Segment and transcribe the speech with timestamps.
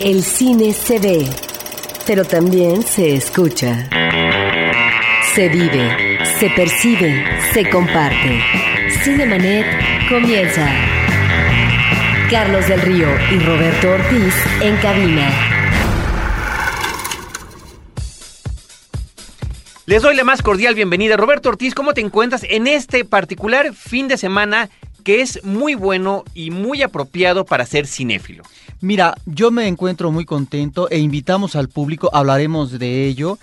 [0.00, 1.28] El cine se ve,
[2.06, 3.86] pero también se escucha.
[5.34, 8.40] Se vive, se percibe, se comparte.
[9.04, 9.66] Cinemanet
[10.08, 10.66] comienza.
[12.30, 15.30] Carlos del Río y Roberto Ortiz en cabina.
[19.84, 21.18] Les doy la más cordial bienvenida.
[21.18, 24.70] Roberto Ortiz, ¿cómo te encuentras en este particular fin de semana
[25.00, 28.44] que es muy bueno y muy apropiado para ser cinéfilo?
[28.80, 33.38] Mira, yo me encuentro muy contento e invitamos al público, hablaremos de ello,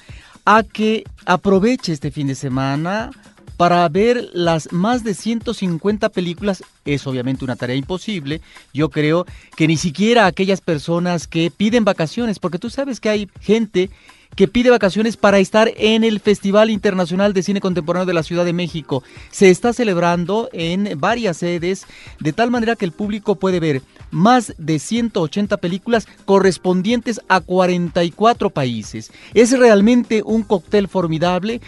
[0.46, 3.12] a que aproveche este fin de semana
[3.58, 6.64] para ver las más de 150 películas.
[6.86, 8.42] Es obviamente una tarea imposible.
[8.74, 13.30] Yo creo que ni siquiera aquellas personas que piden vacaciones, porque tú sabes que hay
[13.42, 13.90] gente
[14.38, 18.46] que pide vacaciones para estar en el Festival Internacional de Cine Contemporáneo de la Ciudad
[18.46, 19.04] de México.
[19.32, 21.88] Se está celebrando en varias sedes,
[22.20, 28.52] de tal manera que el público puede ver más de 180 películas correspondientes a 44
[28.52, 29.12] países.
[29.34, 31.60] Es realmente un cóctel formidable.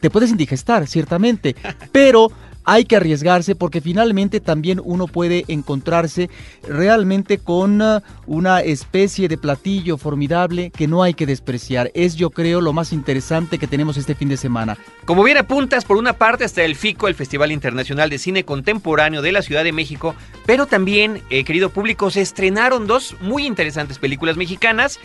[0.00, 1.56] Te puedes indigestar, ciertamente,
[1.92, 2.30] pero
[2.68, 6.28] hay que arriesgarse porque finalmente también uno puede encontrarse
[6.68, 11.90] realmente con uh, una especie de platillo formidable que no hay que despreciar.
[11.94, 14.76] Es yo creo lo más interesante que tenemos este fin de semana.
[15.06, 19.22] Como bien apuntas, por una parte está el FICO, el Festival Internacional de Cine Contemporáneo
[19.22, 23.98] de la Ciudad de México, pero también, eh, querido público, se estrenaron dos muy interesantes
[23.98, 25.00] películas mexicanas.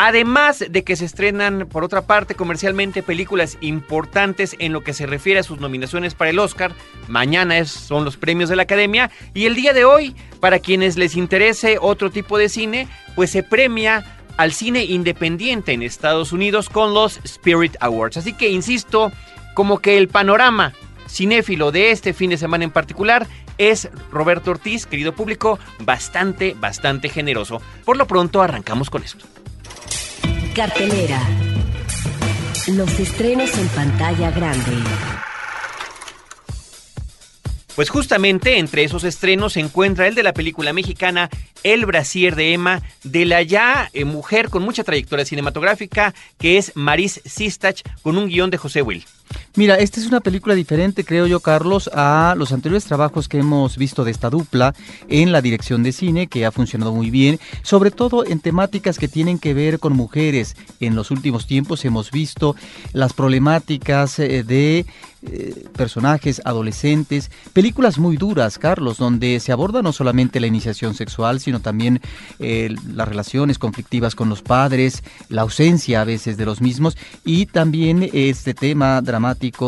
[0.00, 5.06] Además de que se estrenan, por otra parte, comercialmente películas importantes en lo que se
[5.06, 6.72] refiere a sus nominaciones para el Oscar.
[7.08, 9.10] Mañana son los premios de la Academia.
[9.34, 13.42] Y el día de hoy, para quienes les interese otro tipo de cine, pues se
[13.42, 14.04] premia
[14.36, 18.18] al cine independiente en Estados Unidos con los Spirit Awards.
[18.18, 19.10] Así que, insisto,
[19.54, 20.74] como que el panorama
[21.08, 23.26] cinéfilo de este fin de semana en particular
[23.58, 27.60] es Roberto Ortiz, querido público, bastante, bastante generoso.
[27.84, 29.26] Por lo pronto, arrancamos con esto.
[30.58, 31.20] Cartelera.
[32.66, 34.72] Los estrenos en pantalla grande.
[37.76, 41.30] Pues justamente entre esos estrenos se encuentra el de la película mexicana
[41.62, 46.72] El Brasier de Emma, de la ya eh, mujer con mucha trayectoria cinematográfica, que es
[46.74, 49.04] Maris Sistach, con un guion de José Will.
[49.56, 53.76] Mira, esta es una película diferente, creo yo, Carlos, a los anteriores trabajos que hemos
[53.76, 54.74] visto de esta dupla
[55.08, 59.08] en la dirección de cine, que ha funcionado muy bien, sobre todo en temáticas que
[59.08, 60.54] tienen que ver con mujeres.
[60.78, 62.54] En los últimos tiempos hemos visto
[62.92, 64.86] las problemáticas eh, de
[65.20, 71.40] eh, personajes adolescentes, películas muy duras, Carlos, donde se aborda no solamente la iniciación sexual,
[71.40, 72.00] sino también
[72.38, 77.46] eh, las relaciones conflictivas con los padres, la ausencia a veces de los mismos y
[77.46, 79.17] también este tema dramático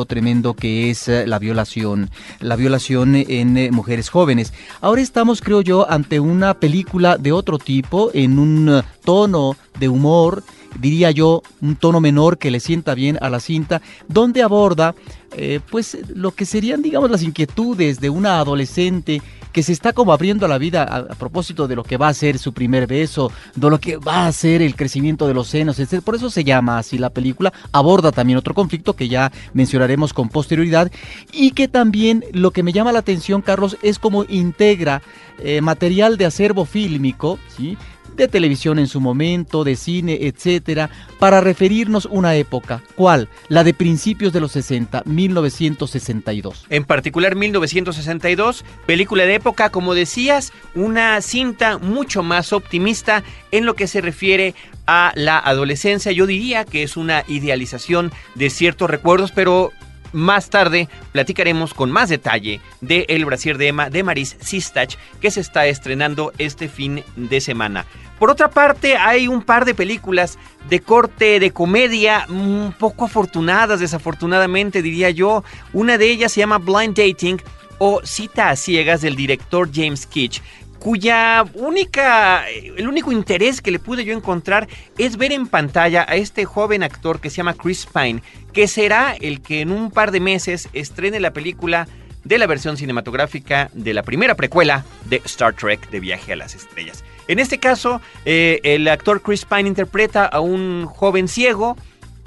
[0.06, 4.52] tremendo que es eh, la violación, la violación en mujeres jóvenes.
[4.80, 10.42] Ahora estamos, creo yo, ante una película de otro tipo, en un tono de humor,
[10.78, 14.94] diría yo, un tono menor que le sienta bien a la cinta, donde aborda
[15.32, 19.22] eh, pues lo que serían, digamos, las inquietudes de una adolescente
[19.52, 22.38] que se está como abriendo la vida a, propósito de lo que va a ser
[22.38, 26.02] su primer beso, de lo que va a ser el crecimiento de los senos, etc.
[26.02, 27.52] Por eso se llama así la película.
[27.72, 30.90] Aborda también otro conflicto que ya mencionaremos con posterioridad
[31.32, 35.02] y que también lo que me llama la atención, Carlos, es cómo integra
[35.38, 37.76] eh, material de acervo fílmico, ¿sí?
[38.16, 42.82] De televisión en su momento, de cine, etcétera, para referirnos una época.
[42.94, 43.28] ¿Cuál?
[43.48, 46.66] La de principios de los 60, 1962.
[46.70, 53.22] En particular 1962, película de época, como decías, una cinta mucho más optimista
[53.52, 54.54] en lo que se refiere
[54.86, 56.12] a la adolescencia.
[56.12, 59.72] Yo diría que es una idealización de ciertos recuerdos, pero
[60.12, 65.30] más tarde platicaremos con más detalle de El Brasier de Emma de Maris Sistach que
[65.30, 67.86] se está estrenando este fin de semana.
[68.18, 70.38] Por otra parte, hay un par de películas
[70.68, 75.42] de corte de comedia un poco afortunadas, desafortunadamente diría yo.
[75.72, 77.38] Una de ellas se llama Blind Dating
[77.78, 80.42] o Cita a ciegas del director James Kitch,
[80.80, 84.66] cuya única, el único interés que le pude yo encontrar
[84.98, 88.22] es ver en pantalla a este joven actor que se llama Chris Pine,
[88.52, 91.86] que será el que en un par de meses estrene la película
[92.24, 96.54] de la versión cinematográfica de la primera precuela de Star Trek de Viaje a las
[96.54, 97.04] Estrellas.
[97.28, 101.76] En este caso, eh, el actor Chris Pine interpreta a un joven ciego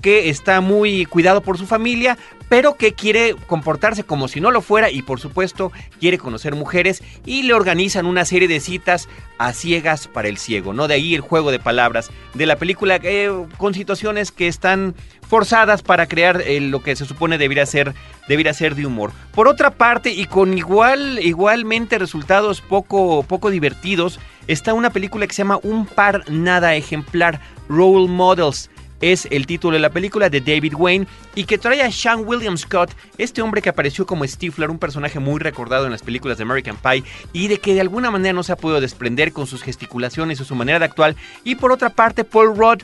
[0.02, 2.18] que está muy cuidado por su familia,
[2.54, 7.02] pero que quiere comportarse como si no lo fuera y por supuesto quiere conocer mujeres
[7.26, 9.10] y le organizan una serie de citas
[9.40, 10.88] a ciegas para el ciego, ¿no?
[10.88, 14.94] De ahí el juego de palabras de la película eh, con situaciones que están
[15.28, 17.96] forzadas para crear eh, lo que se supone debería ser,
[18.54, 19.14] ser de humor.
[19.34, 25.34] Por otra parte, y con igual, igualmente resultados poco, poco divertidos, está una película que
[25.34, 28.70] se llama Un par nada ejemplar, Role Models
[29.12, 32.58] es el título de la película de David Wayne y que trae a Sean William
[32.58, 36.44] Scott, este hombre que apareció como Stifler, un personaje muy recordado en las películas de
[36.44, 37.04] American Pie
[37.34, 40.46] y de que de alguna manera no se ha podido desprender con sus gesticulaciones o
[40.46, 41.16] su manera de actuar.
[41.44, 42.82] Y por otra parte, Paul Rudd,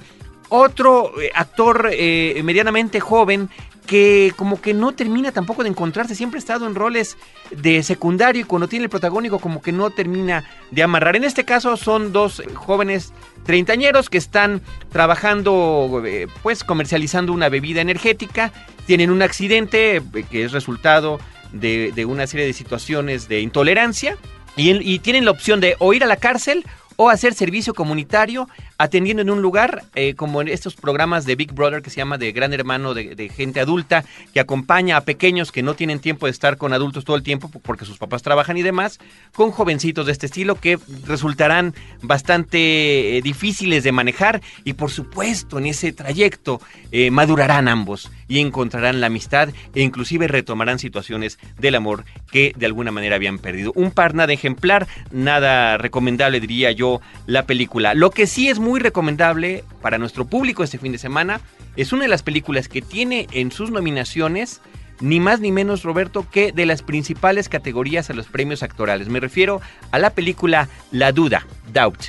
[0.50, 3.50] otro eh, actor eh, medianamente joven
[3.90, 7.18] que como que no termina tampoco de encontrarse, siempre ha estado en roles
[7.50, 11.16] de secundario y cuando tiene el protagónico como que no termina de amarrar.
[11.16, 13.14] En este caso son dos jóvenes
[13.48, 18.54] treintañeros que están trabajando, eh, pues comercializando una bebida energética,
[18.86, 21.20] tienen un accidente eh, que es resultado
[21.52, 24.18] de, una serie de situaciones de intolerancia
[24.56, 26.64] y, y tienen la opción de o ir a la cárcel
[27.02, 31.54] o hacer servicio comunitario atendiendo en un lugar eh, como en estos programas de Big
[31.54, 34.04] Brother que se llama de Gran Hermano de, gente adulta
[34.34, 37.50] que acompaña a pequeños que no tienen tiempo de estar con adultos todo el tiempo
[37.64, 39.00] porque sus papás trabajan y demás,
[39.34, 45.58] con jovencitos de este estilo que resultarán bastante eh, difíciles de manejar y por supuesto
[45.58, 46.60] en ese trayecto
[46.92, 52.66] eh, madurarán ambos y encontrarán la amistad e inclusive retomarán situaciones del amor que de
[52.66, 53.72] alguna manera habían perdido.
[53.76, 56.89] Un par nada ejemplar, nada recomendable diría yo
[57.26, 57.94] la película.
[57.94, 61.42] Lo que sí es muy recomendable para nuestro público este fin de semana
[61.76, 64.62] es una de las películas que tiene en sus nominaciones
[65.02, 69.08] ni más ni menos, Roberto, que de las principales categorías a los premios actorales.
[69.08, 72.00] Me refiero a la película La Duda, Doubt.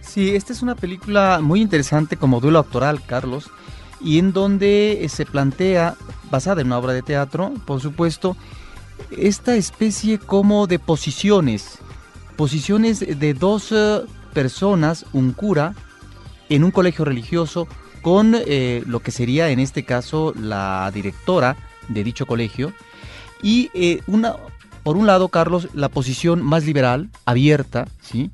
[0.00, 3.50] Sí, esta es una película muy interesante como duelo actoral, Carlos,
[4.00, 5.94] y en donde se plantea,
[6.30, 8.36] basada en una obra de teatro, por supuesto,
[9.10, 11.78] esta especie como de posiciones
[12.36, 14.00] posiciones de dos eh,
[14.32, 15.74] personas, un cura,
[16.48, 17.68] en un colegio religioso,
[18.02, 21.56] con eh, lo que sería en este caso la directora
[21.88, 22.72] de dicho colegio,
[23.42, 24.36] y eh, una,
[24.82, 28.30] por un lado, Carlos, la posición más liberal, abierta, ¿sí?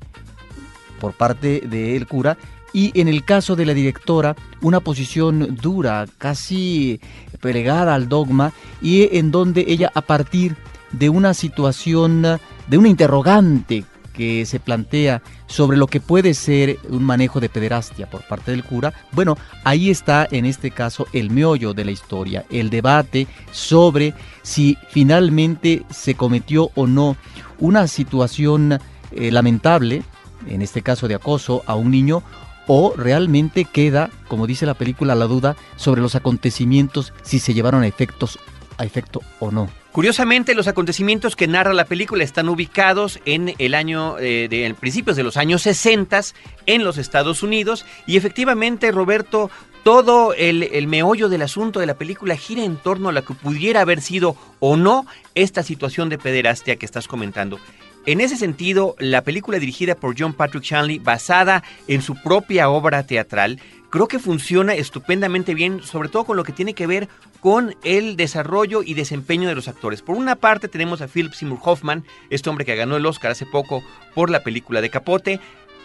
[0.99, 2.37] por parte del cura,
[2.73, 6.99] y en el caso de la directora, una posición dura, casi
[7.39, 10.55] plegada al dogma, y en donde ella, a partir
[10.91, 13.83] de una situación, de una interrogante
[14.13, 18.65] que se plantea sobre lo que puede ser un manejo de pederastia por parte del
[18.65, 24.13] cura, bueno, ahí está en este caso el meollo de la historia, el debate sobre
[24.41, 27.15] si finalmente se cometió o no
[27.59, 28.79] una situación
[29.11, 30.03] eh, lamentable,
[30.47, 32.21] en este caso de acoso a un niño,
[32.67, 37.83] o realmente queda, como dice la película, la duda sobre los acontecimientos si se llevaron
[37.83, 38.37] a efectos
[38.77, 39.78] a efecto o no.
[39.91, 45.17] Curiosamente, los acontecimientos que narra la película están ubicados en el año, eh, de, principios
[45.17, 46.21] de los años 60
[46.67, 49.49] en los Estados Unidos y efectivamente, Roberto,
[49.83, 53.33] todo el, el, meollo del asunto de la película gira en torno a lo que
[53.33, 57.59] pudiera haber sido o no esta situación de pederastia que estás comentando.
[58.09, 63.03] En ese sentido, la película dirigida por John Patrick Shanley, basada en su propia obra
[63.03, 63.61] teatral,
[63.91, 67.07] creo que funciona estupendamente bien, sobre todo con lo que tiene que ver
[67.39, 70.01] con el desarrollo y desempeño de los actores.
[70.01, 73.45] Por una parte tenemos a Philip Seymour Hoffman, este hombre que ganó el Oscar hace
[73.45, 73.83] poco
[74.15, 75.39] por la película de Capote.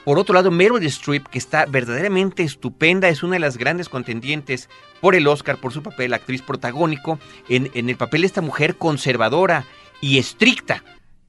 [0.07, 4.71] Por otro lado, Meryl Streep, que está verdaderamente estupenda, es una de las grandes contendientes
[5.03, 7.19] por el Oscar, por su papel, actriz protagónico,
[7.51, 9.67] en, en el papel de esta mujer conservadora
[10.01, 10.83] y estricta,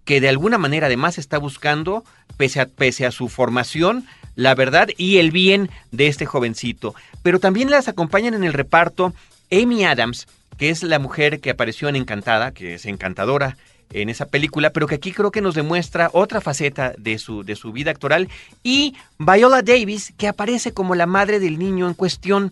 [0.05, 2.03] que de alguna manera además está buscando,
[2.37, 4.05] pese a, pese a su formación,
[4.35, 6.95] la verdad y el bien de este jovencito.
[7.23, 9.13] Pero también las acompañan en el reparto
[9.51, 10.27] Amy Adams,
[10.57, 13.57] que es la mujer que apareció en Encantada, que es encantadora
[13.91, 17.55] en esa película, pero que aquí creo que nos demuestra otra faceta de su, de
[17.55, 18.29] su vida actoral,
[18.63, 22.51] y Viola Davis, que aparece como la madre del niño en cuestión.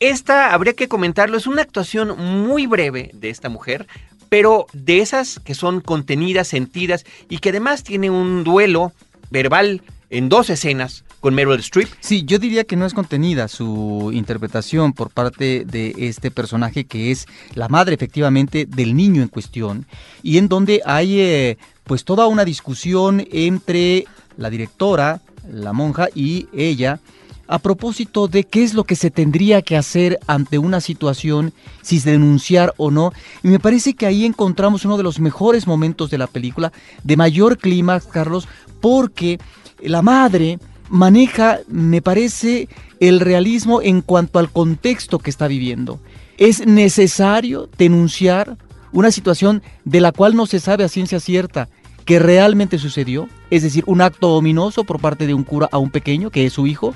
[0.00, 3.86] Esta, habría que comentarlo, es una actuación muy breve de esta mujer,
[4.34, 8.92] pero de esas que son contenidas, sentidas, y que además tiene un duelo
[9.30, 11.88] verbal en dos escenas con Meryl Streep.
[12.00, 17.12] Sí, yo diría que no es contenida su interpretación por parte de este personaje que
[17.12, 19.86] es la madre efectivamente del niño en cuestión
[20.24, 24.04] y en donde hay eh, pues toda una discusión entre
[24.36, 26.98] la directora, la monja y ella
[27.46, 32.00] a propósito de qué es lo que se tendría que hacer ante una situación, si
[32.00, 33.12] denunciar o no.
[33.42, 36.72] Y me parece que ahí encontramos uno de los mejores momentos de la película,
[37.02, 38.48] de mayor clímax, Carlos,
[38.80, 39.38] porque
[39.80, 40.58] la madre
[40.88, 42.68] maneja, me parece,
[43.00, 46.00] el realismo en cuanto al contexto que está viviendo.
[46.36, 48.56] es necesario denunciar
[48.90, 51.68] una situación de la cual no se sabe a ciencia cierta
[52.04, 55.90] que realmente sucedió, es decir, un acto ominoso por parte de un cura a un
[55.90, 56.94] pequeño, que es su hijo,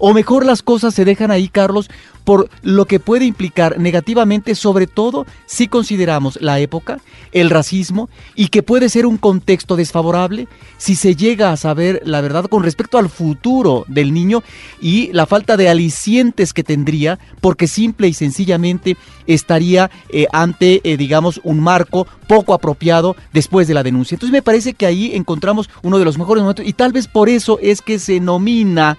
[0.00, 1.90] o mejor las cosas se dejan ahí, Carlos,
[2.24, 6.98] por lo que puede implicar negativamente, sobre todo si consideramos la época,
[7.32, 12.20] el racismo y que puede ser un contexto desfavorable si se llega a saber la
[12.20, 14.42] verdad con respecto al futuro del niño
[14.80, 20.96] y la falta de alicientes que tendría, porque simple y sencillamente estaría eh, ante, eh,
[20.96, 24.14] digamos, un marco poco apropiado después de la denuncia.
[24.14, 27.28] Entonces me parece que ahí encontramos uno de los mejores momentos y tal vez por
[27.28, 28.98] eso es que se nomina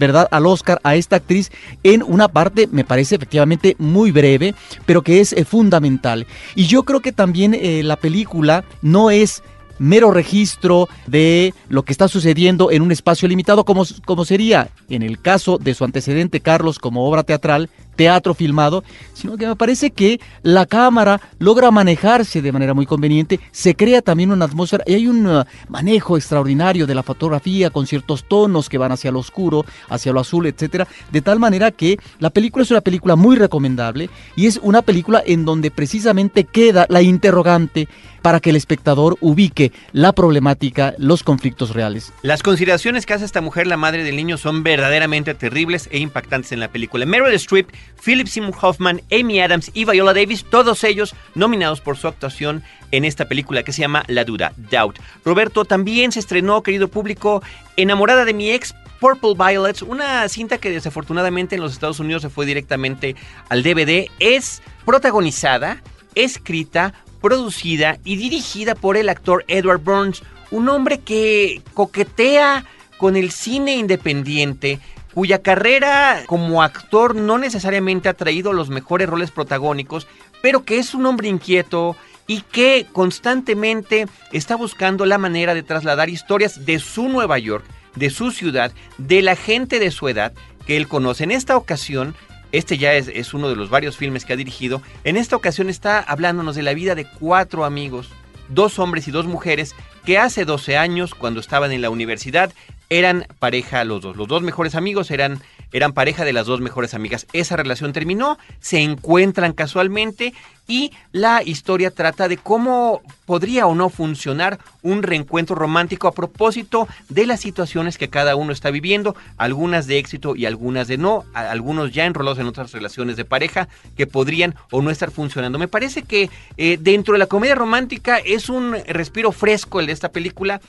[0.00, 1.52] ¿verdad?, al Oscar a esta actriz
[1.84, 4.54] en una parte, me parece efectivamente muy breve,
[4.86, 6.26] pero que es eh, fundamental.
[6.56, 9.42] Y yo creo que también eh, la película no es
[9.78, 15.02] mero registro de lo que está sucediendo en un espacio limitado, como, como sería en
[15.02, 18.82] el caso de su antecedente Carlos como obra teatral, teatro filmado,
[19.14, 24.02] sino que me parece que la cámara logra manejarse de manera muy conveniente, se crea
[24.02, 28.68] también una atmósfera y hay un uh, manejo extraordinario de la fotografía con ciertos tonos
[28.68, 32.62] que van hacia lo oscuro, hacia lo azul, etcétera, de tal manera que la película
[32.62, 37.88] es una película muy recomendable y es una película en donde precisamente queda la interrogante
[38.22, 42.12] para que el espectador ubique la problemática, los conflictos reales.
[42.22, 46.52] Las consideraciones que hace esta mujer, la madre del niño, son verdaderamente terribles e impactantes
[46.52, 47.06] en la película.
[47.06, 47.68] Meryl Streep
[48.02, 53.04] Philip Seymour Hoffman, Amy Adams y Viola Davis, todos ellos nominados por su actuación en
[53.04, 54.98] esta película que se llama La Duda, Doubt.
[55.24, 57.42] Roberto también se estrenó, querido público,
[57.76, 62.30] Enamorada de mi ex, Purple Violets, una cinta que desafortunadamente en los Estados Unidos se
[62.30, 63.16] fue directamente
[63.48, 65.82] al DVD, es protagonizada,
[66.14, 72.64] escrita, producida y dirigida por el actor Edward Burns, un hombre que coquetea
[72.98, 74.80] con el cine independiente,
[75.14, 80.06] cuya carrera como actor no necesariamente ha traído los mejores roles protagónicos,
[80.42, 86.08] pero que es un hombre inquieto y que constantemente está buscando la manera de trasladar
[86.08, 87.64] historias de su Nueva York,
[87.96, 90.32] de su ciudad, de la gente de su edad
[90.66, 91.24] que él conoce.
[91.24, 92.14] En esta ocasión,
[92.52, 95.68] este ya es, es uno de los varios filmes que ha dirigido, en esta ocasión
[95.68, 98.10] está hablándonos de la vida de cuatro amigos,
[98.48, 99.74] dos hombres y dos mujeres,
[100.04, 102.52] que hace 12 años, cuando estaban en la universidad,
[102.90, 104.16] eran pareja los dos.
[104.16, 105.40] Los dos mejores amigos eran,
[105.72, 107.26] eran pareja de las dos mejores amigas.
[107.32, 110.34] Esa relación terminó, se encuentran casualmente
[110.66, 116.88] y la historia trata de cómo podría o no funcionar un reencuentro romántico a propósito
[117.08, 121.24] de las situaciones que cada uno está viviendo, algunas de éxito y algunas de no,
[121.32, 125.58] algunos ya enrolados en otras relaciones de pareja que podrían o no estar funcionando.
[125.58, 129.92] Me parece que eh, dentro de la comedia romántica es un respiro fresco el de
[129.92, 130.60] esta película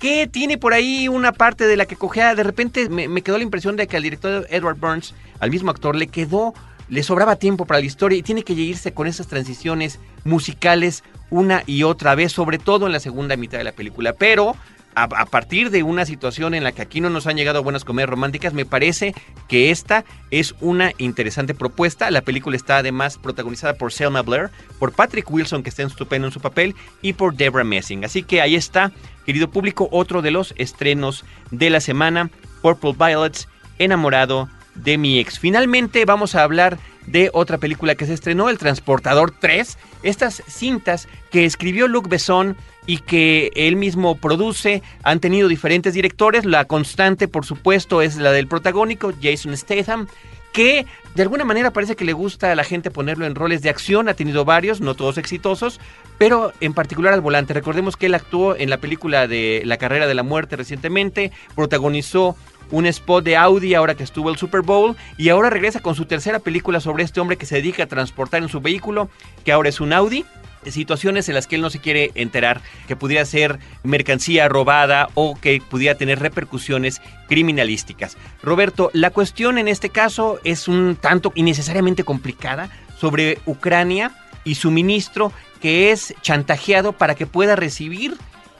[0.00, 2.34] que tiene por ahí una parte de la que cogea.
[2.34, 5.94] De repente me, quedó la impresión de que al director Edward Burns, al mismo actor,
[5.94, 6.54] le quedó,
[6.88, 11.62] le sobraba tiempo para la historia y tiene que irse con esas transiciones musicales una
[11.66, 14.14] y otra vez, sobre todo en la segunda mitad de la película.
[14.14, 14.56] Pero
[14.94, 18.10] a, partir de una situación en la que aquí no nos han llegado buenas comedias
[18.10, 19.14] románticas, me parece
[19.48, 22.10] que esta es una interesante propuesta.
[22.10, 26.32] La película está además protagonizada por Selma Blair, por Patrick Wilson, que está estupendo en
[26.32, 28.04] su papel, y por Debra Messing.
[28.04, 28.92] Así que ahí está,
[29.24, 32.30] querido público, otro de los estrenos de la semana,
[32.62, 35.38] Purple Violets, enamorado de mi ex.
[35.38, 39.78] Finalmente vamos a hablar de otra película que se estrenó, El Transportador 3.
[40.02, 42.56] Estas cintas que escribió Luc Besson
[42.86, 46.44] y que él mismo produce han tenido diferentes directores.
[46.44, 50.06] La constante, por supuesto, es la del protagónico, Jason Statham
[50.52, 53.70] que de alguna manera parece que le gusta a la gente ponerlo en roles de
[53.70, 55.80] acción, ha tenido varios, no todos exitosos,
[56.18, 57.54] pero en particular al volante.
[57.54, 62.36] Recordemos que él actuó en la película de La carrera de la muerte recientemente, protagonizó
[62.70, 66.04] un spot de Audi ahora que estuvo el Super Bowl y ahora regresa con su
[66.06, 69.08] tercera película sobre este hombre que se dedica a transportar en su vehículo,
[69.44, 70.24] que ahora es un Audi
[70.66, 75.38] situaciones en las que él no se quiere enterar, que pudiera ser mercancía robada o
[75.40, 78.16] que pudiera tener repercusiones criminalísticas.
[78.42, 84.12] Roberto, la cuestión en este caso es un tanto innecesariamente complicada sobre Ucrania
[84.44, 88.16] y su ministro que es chantajeado para que pueda recibir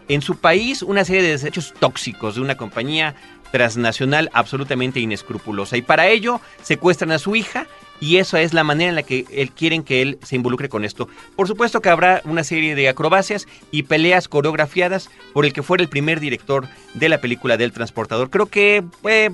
[0.09, 3.15] en su país una serie de desechos tóxicos de una compañía
[3.53, 5.77] transnacional absolutamente inescrupulosa.
[5.77, 7.67] Y para ello secuestran a su hija
[8.01, 10.85] y esa es la manera en la que él quieren que él se involucre con
[10.85, 11.09] esto.
[11.37, 15.83] Por supuesto que habrá una serie de acrobacias y peleas coreografiadas por el que fuera
[15.83, 18.31] el primer director de la película del transportador.
[18.31, 19.31] Creo que fue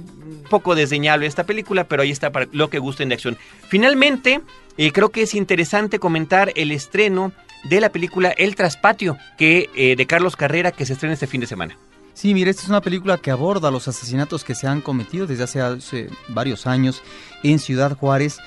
[0.50, 3.38] poco desdeñable esta película, pero ahí está para lo que gusten de acción.
[3.68, 4.40] Finalmente,
[4.76, 7.32] eh, creo que es interesante comentar el estreno
[7.64, 11.40] de la película El Traspatio, que eh, de Carlos Carrera, que se estrena este fin
[11.40, 11.76] de semana.
[12.16, 15.44] Sí, mire, esta es una película que aborda los asesinatos que se han cometido desde
[15.44, 17.02] hace, varios años
[17.42, 18.38] en Ciudad Juárez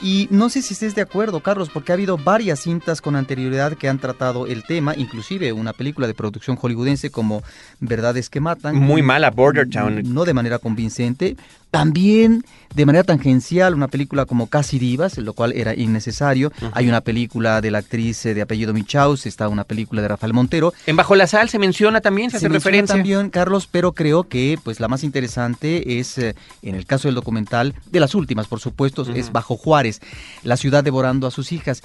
[0.00, 3.74] Y no sé si estés de acuerdo, Carlos, porque ha habido varias cintas con anterioridad
[3.74, 7.42] que han tratado el tema, inclusive una película de producción hollywoodense como
[7.80, 8.76] Verdades que Matan.
[8.76, 10.02] Muy mala, Border Town.
[10.06, 11.36] No de manera convincente.
[11.70, 12.44] También
[12.74, 16.52] de manera tangencial una película como Casi Divas, lo cual era innecesario.
[16.72, 20.32] Hay una película de la actriz eh, de apellido Michaus, está una película de Rafael
[20.32, 20.72] Montero.
[20.86, 22.94] En Bajo la Sal se menciona también, se, hace referencia.
[22.94, 27.14] también, Carlos, pero creo que pues la más interesante es, eh, en el caso del
[27.14, 30.00] documental, de las últimas, por supuesto, es Bajo Juárez,
[30.42, 31.82] la ciudad devorando a sus hijas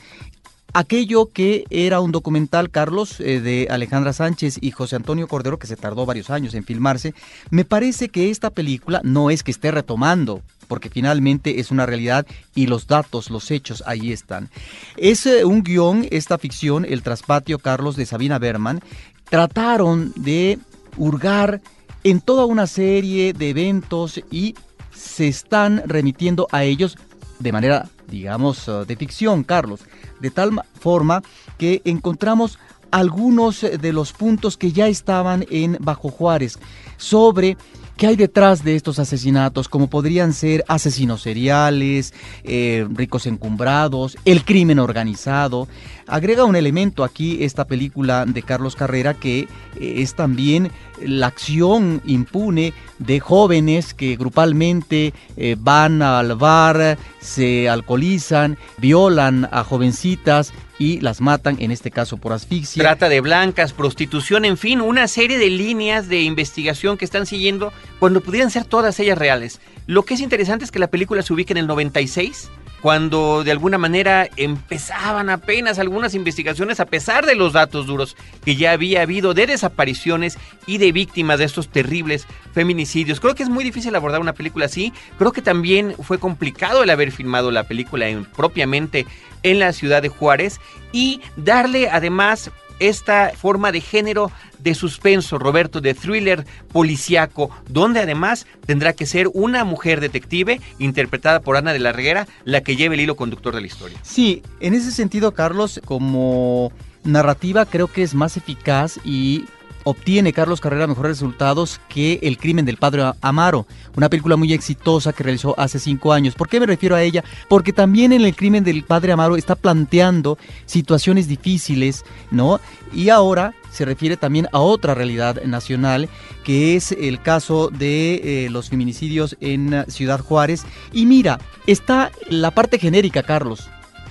[0.74, 5.68] aquello que era un documental, Carlos, eh, de Alejandra Sánchez y José Antonio Cordero, que
[5.68, 7.13] se tardó varios años en filmarse,
[7.50, 12.25] me parece que esta película no es que esté retomando porque finalmente es una realidad
[12.56, 14.50] y los datos, los hechos ahí están.
[14.98, 18.82] Es eh, un guion, esta ficción, El Traspatio Carlos de Sabina Berman,
[19.30, 20.58] trataron de
[20.98, 21.62] hurgar
[22.03, 24.56] en toda una serie de eventos y
[24.94, 26.98] se están remitiendo a ellos
[27.39, 29.82] de manera, digamos, eh, de ficción, Carlos,
[30.24, 31.22] de tal forma
[31.60, 32.58] que encontramos
[32.92, 36.58] algunos de los puntos que ya estaban en Bajo Juárez.
[36.98, 37.58] Sobre
[37.97, 39.69] ¿Qué hay detrás de estos asesinatos?
[39.69, 45.67] Como podrían ser asesinos seriales, eh, ricos encumbrados, el crimen organizado.
[46.07, 49.47] Agrega un elemento aquí esta película de Carlos Carrera que eh,
[49.79, 50.71] es también
[51.01, 59.63] la acción impune de jóvenes que grupalmente eh, van al bar, se alcoholizan, violan a
[59.63, 60.51] jovencitas
[60.84, 62.84] y las matan, en este caso por asfixia.
[62.84, 67.72] Trata de blancas, prostitución, en fin, una serie de líneas de investigación que están siguiendo
[68.00, 69.62] cuando pudieran ser todas ellas reales.
[69.88, 72.50] Lo que es interesante es que la película se ubica en el 96
[72.84, 78.58] cuando de alguna manera empezaban apenas algunas investigaciones a pesar de los datos duros que
[78.58, 80.38] ya había habido de desapariciones
[80.68, 83.22] y de víctimas de estos terribles feminicidios.
[83.22, 84.92] Creo que es muy difícil abordar una película así.
[85.18, 89.08] Creo que también fue complicado el haber filmado la película propiamente
[89.44, 90.60] en la ciudad de Juárez
[90.92, 94.30] y darle además esta forma de género
[94.63, 101.41] de suspenso, Roberto, de thriller policiaco, donde además tendrá que ser una mujer detective interpretada
[101.41, 103.98] por Ana de la Reguera la que lleve el hilo conductor de la historia.
[104.01, 106.72] Sí, en ese sentido, Carlos, como
[107.03, 109.46] narrativa creo que es más eficaz y
[109.84, 115.13] obtiene Carlos Carrera mejores resultados que El crimen del padre Amaro, una película muy exitosa
[115.13, 116.36] que realizó hace cinco años.
[116.36, 117.24] ¿Por qué me refiero a ella?
[117.50, 122.60] Porque también en El crimen del padre Amaro está planteando situaciones difíciles, ¿no?
[122.93, 126.07] Y ahora se refiere también a otra realidad nacional,
[126.43, 130.63] que es el caso de eh, los feminicidios en Ciudad Juárez.
[130.91, 133.67] Y mira, está la parte genérica, Carlos,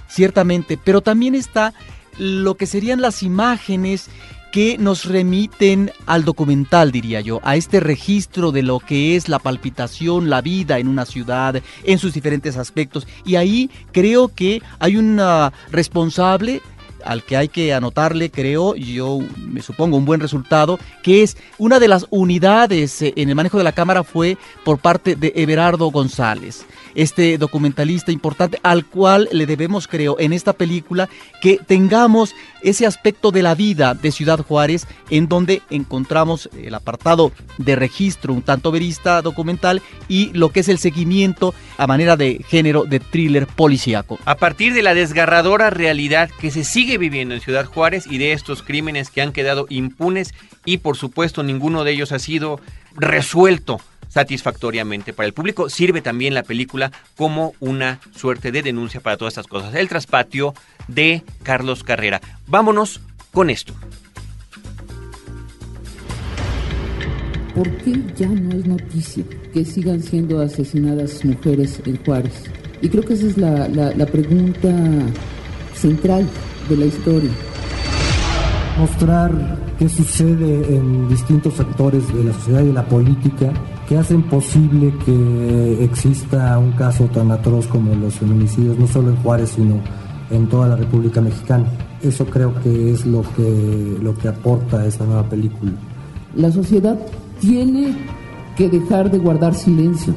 [0.09, 1.73] ciertamente, pero también está
[2.19, 4.11] lo que serían las imágenes
[4.51, 9.39] que nos remiten al documental, diría yo, a este registro de lo que es la
[9.39, 13.07] palpitación, la vida en una ciudad, en sus diferentes aspectos.
[13.25, 15.19] Y ahí creo que hay un
[15.71, 16.61] responsable
[17.05, 21.79] al que hay que anotarle, creo, yo me supongo un buen resultado, que es una
[21.79, 25.91] de las unidades eh, en el manejo de la cámara fue por parte de Everardo
[25.91, 31.09] González, este documentalista importante al cual le debemos, creo, en esta película
[31.41, 37.33] que tengamos ese aspecto de la vida de Ciudad Juárez en donde encontramos el apartado
[37.59, 42.45] de registro un tanto verista documental y lo que es el seguimiento a manera de
[42.49, 44.19] género de thriller policíaco.
[44.25, 48.33] A partir de la desgarradora realidad que se sigue viviendo en Ciudad Juárez y de
[48.33, 52.61] estos crímenes que han quedado impunes y por supuesto ninguno de ellos ha sido
[52.95, 53.81] resuelto
[54.13, 55.71] satisfactoriamente para el público.
[55.71, 59.75] Sirve también la película como una suerte de denuncia para todas estas cosas.
[59.75, 60.55] El traspatio
[60.87, 62.21] de Carlos Carrera.
[62.47, 63.01] Vámonos
[63.33, 63.73] con esto.
[67.55, 72.51] ¿Por qué ya no es noticia que sigan siendo asesinadas mujeres en Juárez?
[72.83, 74.71] Y creo que esa es la, la pregunta
[75.75, 76.29] central
[76.69, 77.31] de la historia.
[78.79, 83.53] Mostrar qué sucede en distintos sectores de la sociedad y de la política
[83.93, 89.17] que hacen posible que exista un caso tan atroz como los feminicidios, no solo en
[89.17, 89.81] Juárez, sino
[90.31, 91.67] en toda la República Mexicana.
[92.01, 95.73] Eso creo que es lo que, lo que aporta esta nueva película.
[96.35, 96.99] La sociedad
[97.39, 97.95] tiene
[98.57, 100.15] que dejar de guardar silencio.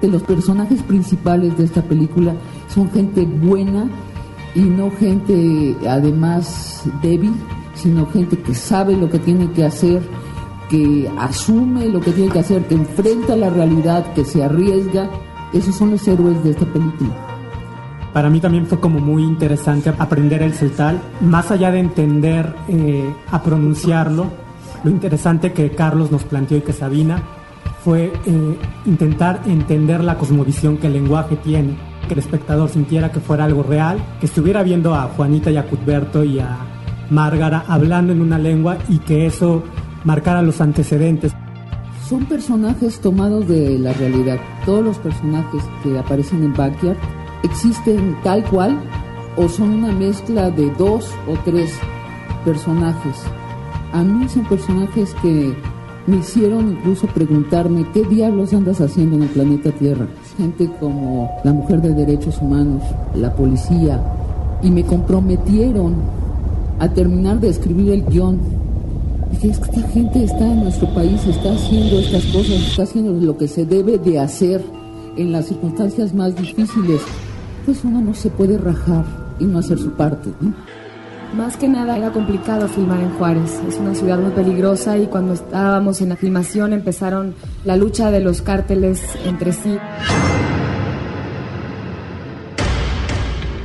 [0.00, 2.36] De los personajes principales de esta película
[2.72, 3.90] son gente buena
[4.54, 7.32] y no gente además débil,
[7.74, 10.00] sino gente que sabe lo que tiene que hacer,
[10.68, 15.10] que asume lo que tiene que hacer, que enfrenta la realidad, que se arriesga.
[15.52, 17.10] Esos son los héroes de esta película.
[18.12, 23.14] Para mí también fue como muy interesante aprender el celtal, más allá de entender eh,
[23.30, 24.26] a pronunciarlo,
[24.84, 27.22] lo interesante que Carlos nos planteó y que Sabina
[27.84, 31.76] fue eh, intentar entender la cosmovisión que el lenguaje tiene
[32.08, 35.66] que el espectador sintiera que fuera algo real, que estuviera viendo a Juanita y a
[35.66, 36.56] Cuthberto y a
[37.10, 39.62] Márgara hablando en una lengua y que eso
[40.08, 41.32] marcara los antecedentes.
[42.08, 44.38] Son personajes tomados de la realidad.
[44.64, 46.96] Todos los personajes que aparecen en Backyard
[47.42, 48.80] existen tal cual
[49.36, 51.70] o son una mezcla de dos o tres
[52.42, 53.16] personajes.
[53.92, 55.54] A mí son personajes que
[56.06, 60.06] me hicieron incluso preguntarme qué diablos andas haciendo en el planeta Tierra.
[60.38, 62.82] Gente como la mujer de derechos humanos,
[63.14, 64.02] la policía,
[64.62, 65.96] y me comprometieron
[66.78, 68.67] a terminar de escribir el guion.
[69.32, 73.36] Es que esta gente está en nuestro país, está haciendo estas cosas, está haciendo lo
[73.36, 74.62] que se debe de hacer
[75.16, 77.02] en las circunstancias más difíciles.
[77.64, 79.04] Pues uno no se puede rajar
[79.38, 80.30] y no hacer su parte.
[81.36, 83.60] Más que nada era complicado filmar en Juárez.
[83.68, 88.20] Es una ciudad muy peligrosa y cuando estábamos en la filmación empezaron la lucha de
[88.20, 89.76] los cárteles entre sí.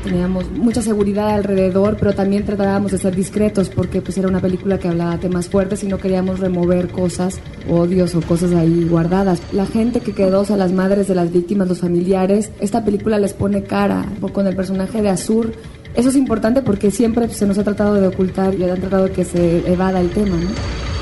[0.03, 4.77] Teníamos mucha seguridad alrededor, pero también tratábamos de ser discretos porque pues era una película
[4.77, 7.39] que hablaba temas fuertes y no queríamos remover cosas,
[7.69, 9.41] odios o cosas ahí guardadas.
[9.53, 13.17] La gente que quedó, o sea, las madres de las víctimas, los familiares, esta película
[13.17, 15.53] les pone cara con el personaje de Azur
[15.95, 19.11] eso es importante porque siempre se nos ha tratado de ocultar y han tratado de
[19.11, 20.92] que se evada el tema, ¿no?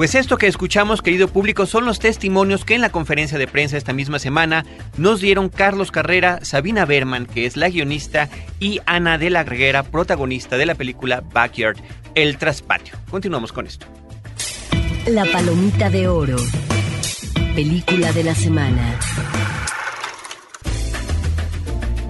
[0.00, 3.76] Pues esto que escuchamos, querido público, son los testimonios que en la conferencia de prensa
[3.76, 4.64] esta misma semana
[4.96, 9.82] nos dieron Carlos Carrera, Sabina Berman, que es la guionista, y Ana de la Greguera,
[9.82, 11.76] protagonista de la película Backyard,
[12.14, 12.94] El Traspatio.
[13.10, 13.84] Continuamos con esto.
[15.06, 16.38] La Palomita de Oro.
[17.54, 18.98] Película de la semana.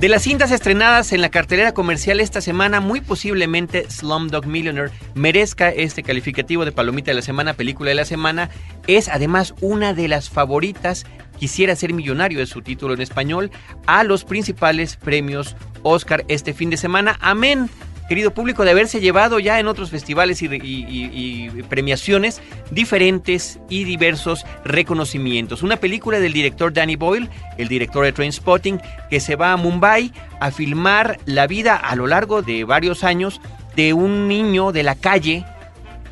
[0.01, 5.69] De las cintas estrenadas en la cartelera comercial esta semana, muy posiblemente Slumdog Millionaire merezca
[5.69, 8.49] este calificativo de palomita de la semana, película de la semana.
[8.87, 11.05] Es además una de las favoritas,
[11.39, 13.51] quisiera ser millonario es su título en español,
[13.85, 17.19] a los principales premios Oscar este fin de semana.
[17.21, 17.69] Amén
[18.11, 22.43] querido público, de haberse llevado ya en otros festivales y, premiaciones
[22.73, 25.63] diferentes y diversos reconocimientos.
[25.63, 30.13] Una película del director Danny Boyle, el director de Trainspotting, que se va a Mumbai
[30.41, 33.41] a filmar la vida a lo largo de varios años
[33.77, 35.45] de un niño de la calle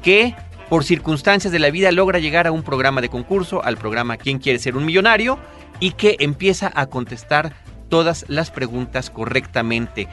[0.01, 0.37] que
[0.69, 4.39] por circunstancias de la vida logra llegar a un programa de concurso, al programa ¿Quién
[4.39, 5.37] quiere ser un millonario?
[5.81, 7.55] y que empieza a contestar
[7.89, 10.07] todas las preguntas correctamente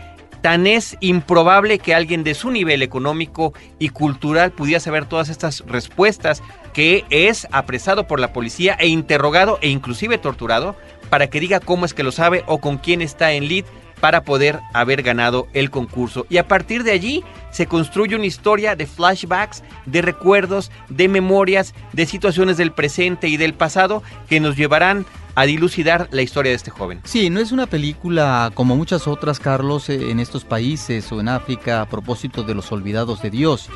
[0.46, 5.64] tan es improbable que alguien de su nivel económico y cultural pudiera saber todas estas
[5.66, 10.76] respuestas, que es apresado por la policía e interrogado e inclusive torturado
[11.10, 13.66] para que diga cómo es que lo sabe o con quién está en lead
[14.00, 16.28] para poder haber ganado el concurso.
[16.30, 21.74] Y a partir de allí se construye una historia de flashbacks, de recuerdos, de memorias,
[21.94, 26.56] de situaciones del presente y del pasado que nos llevarán a dilucidar la historia de
[26.56, 27.02] este joven.
[27.04, 31.28] Sí, no es una película como muchas otras, Carlos, eh, en estos países o en
[31.28, 33.70] África a propósito de los olvidados de Dios.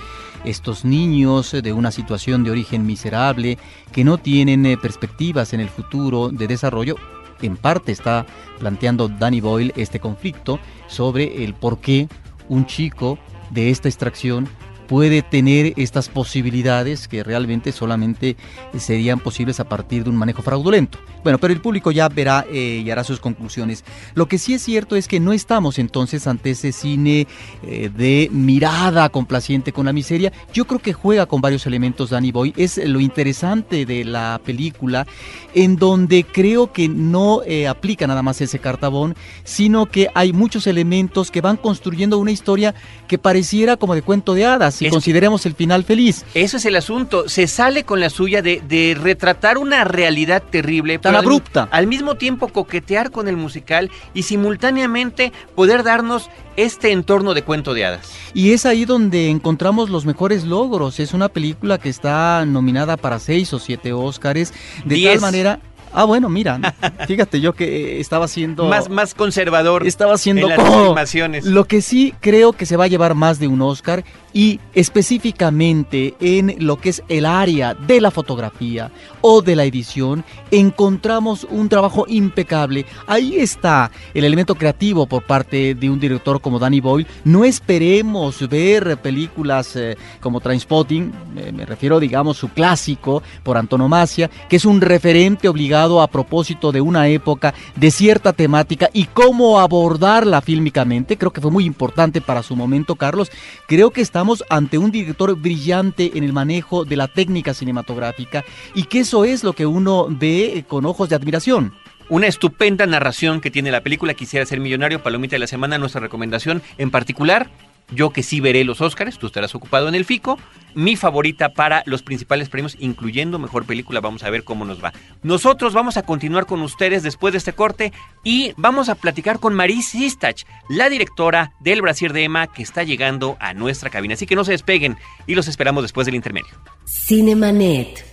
[0.46, 3.58] Estos niños eh, de una situación de origen miserable
[3.92, 6.96] que no tienen eh, perspectivas en el futuro de desarrollo.
[7.42, 8.26] En parte está
[8.60, 12.08] planteando Danny Boyle este conflicto sobre el por qué
[12.48, 13.20] un chico
[13.52, 14.48] de esta extracción
[14.90, 18.36] puede tener estas posibilidades que realmente solamente
[18.76, 20.98] serían posibles a partir de un manejo fraudulento.
[21.24, 23.86] Bueno, pero el público ya verá eh, y hará sus conclusiones.
[24.16, 27.28] Lo que sí es cierto es que no estamos entonces ante ese cine
[27.62, 30.34] eh, de mirada complaciente con la miseria.
[30.54, 32.54] Yo creo que juega con varios elementos Danny Boy.
[32.58, 35.06] Es lo interesante de la película,
[35.54, 40.66] en donde creo que no eh, aplica nada más ese cartabón, sino que hay muchos
[40.66, 42.74] elementos que van construyendo una historia
[43.08, 46.26] que pareciera como de cuento de hadas si consideremos el final feliz.
[46.34, 47.28] Eso es el asunto.
[47.28, 50.98] Se sale con la suya de, retratar una realidad terrible.
[51.00, 51.68] Tan abrupta.
[51.72, 57.74] Al, mismo tiempo coquetear con el musical y simultáneamente poder darnos este entorno de cuento
[57.74, 58.12] de hadas.
[58.34, 61.00] Y es ahí donde encontramos los mejores logros.
[61.00, 64.54] Es una película que está nominada para seis o siete Óscares.
[64.86, 65.60] De tal manera,
[65.92, 66.60] Ah, bueno, mira,
[67.08, 68.66] fíjate yo que estaba haciendo...
[68.66, 69.88] Más, más conservador.
[69.88, 71.46] Estaba haciendo en las animaciones.
[71.46, 76.16] Lo que sí creo que se va a llevar más de un Oscar y específicamente
[76.20, 81.70] en lo que es el área de la fotografía o de la edición, encontramos un
[81.70, 82.86] trabajo impecable.
[83.08, 87.08] Ahí está el elemento creativo por parte de un director como Danny Boyle.
[87.24, 91.12] No esperemos ver películas eh, como Trainspotting,
[91.54, 96.82] me refiero digamos su clásico por antonomasia, que es un referente obligado a propósito de
[96.82, 101.18] una época, de cierta temática y cómo abordarla fílmicamente.
[101.18, 103.32] Creo que fue muy importante para su momento, Carlos.
[103.68, 108.44] Creo que está estamos ante un director brillante en el manejo de la técnica cinematográfica
[108.76, 111.74] y que eso es lo que uno ve con ojos de admiración.
[112.10, 116.02] Una estupenda narración que tiene la película Quisiera ser millonario, Palomita de la Semana, nuestra
[116.02, 117.50] recomendación en particular.
[117.92, 120.38] Yo que sí veré los Oscars, tú estarás ocupado en el FICO.
[120.76, 124.94] Mi favorita para los principales premios, incluyendo Mejor Película, vamos a ver cómo nos va.
[125.24, 127.92] Nosotros vamos a continuar con ustedes después de este corte
[128.24, 132.84] y vamos a platicar con Maris Sistach, la directora del Brasier de Emma, que está
[132.84, 134.14] llegando a nuestra cabina.
[134.14, 136.52] Así que no se despeguen y los esperamos después del intermedio.
[136.86, 138.06] Cinemanet.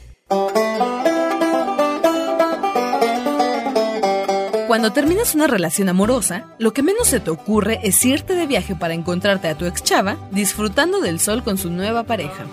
[4.66, 8.74] Cuando terminas una relación amorosa, lo que menos se te ocurre es irte de viaje
[8.74, 12.44] para encontrarte a tu ex chava disfrutando del sol con su nueva pareja.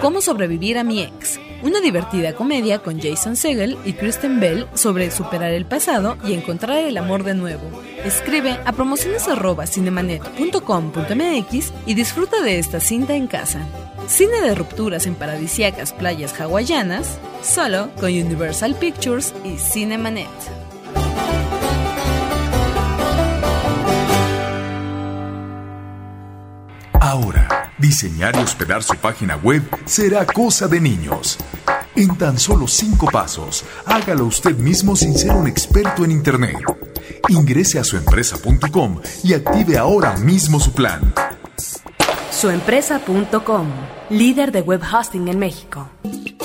[0.00, 1.40] ¿Cómo sobrevivir a mi ex?
[1.62, 6.78] Una divertida comedia con Jason Segel y Kristen Bell sobre superar el pasado y encontrar
[6.78, 7.62] el amor de nuevo.
[8.04, 13.60] Escribe a promociones@cinemanet.com.mx y disfruta de esta cinta en casa.
[14.10, 20.26] Cine de rupturas en paradisíacas playas hawaianas, solo con Universal Pictures y Cinemanet.
[26.94, 31.38] Ahora, diseñar y hospedar su página web será cosa de niños.
[31.94, 36.56] En tan solo cinco pasos, hágalo usted mismo sin ser un experto en Internet.
[37.28, 41.14] Ingrese a suempresa.com y active ahora mismo su plan.
[42.40, 43.68] Suempresa.com,
[44.08, 45.90] líder de web hosting en México.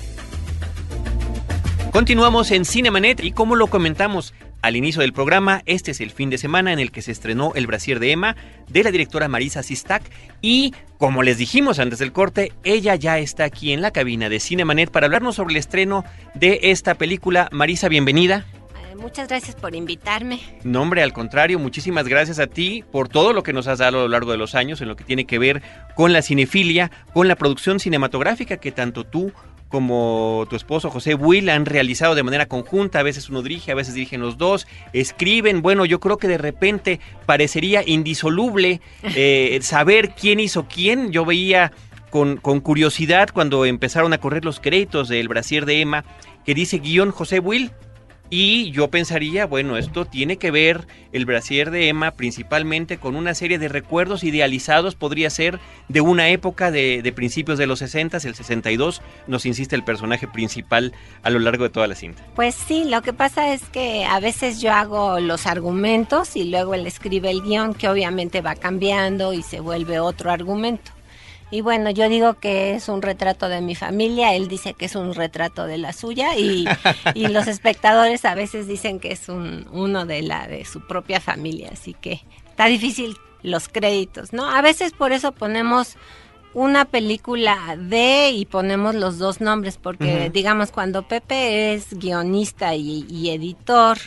[1.91, 4.33] Continuamos en Cinemanet y como lo comentamos
[4.65, 7.53] al inicio del programa, este es el fin de semana en el que se estrenó
[7.53, 8.35] El Brasier de Emma
[8.67, 10.01] de la directora Marisa Sistak
[10.41, 14.39] y como les dijimos antes del corte, ella ya está aquí en la cabina de
[14.39, 17.47] Cinemanet para hablarnos sobre el estreno de esta película.
[17.51, 18.43] Marisa, bienvenida.
[18.97, 20.39] Muchas gracias por invitarme.
[20.63, 23.99] No, hombre, al contrario, muchísimas gracias a ti por todo lo que nos has dado
[23.99, 25.61] a lo largo de los años en lo que tiene que ver
[25.95, 29.31] con la cinefilia, con la producción cinematográfica que tanto tú
[29.69, 33.75] como tu esposo José Will han realizado de manera conjunta, a veces uno dirige, a
[33.75, 40.11] veces dirigen los dos, escriben, bueno, yo creo que de repente parecería indisoluble eh, saber
[40.11, 41.71] quién hizo quién, yo veía
[42.09, 46.05] con, con, curiosidad cuando empezaron a correr los créditos del Brasier de Emma,
[46.45, 47.71] que dice guion José Will,
[48.29, 53.33] y yo pensaría, bueno, esto tiene que ver el brasier de Emma principalmente con una
[53.33, 55.59] serie de recuerdos idealizados, podría ser
[55.89, 60.93] de una época de, principios de los 60, el 62, nos insiste el personaje principal
[61.23, 62.23] a lo largo de toda la cinta.
[62.35, 66.73] Pues sí, lo que pasa es que a veces yo hago los argumentos y luego
[66.73, 70.91] él escribe el guion que obviamente va cambiando y se vuelve otro argumento.
[71.51, 74.95] Y bueno, yo digo que es un retrato de mi familia, él dice que es
[74.95, 76.65] un retrato de la suya y,
[77.13, 81.19] y los espectadores a veces dicen que es un, uno de la de su propia
[81.21, 84.49] familia, así que está difícil los créditos, ¿no?
[84.49, 85.97] A veces por eso ponemos
[86.55, 90.31] una película de y ponemos los dos nombres, porque uh -huh.
[90.31, 93.97] digamos cuando Pepe es guionista y, y editor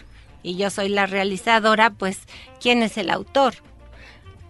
[0.43, 2.19] y yo soy la realizadora, pues
[2.61, 3.55] ¿quién es el autor?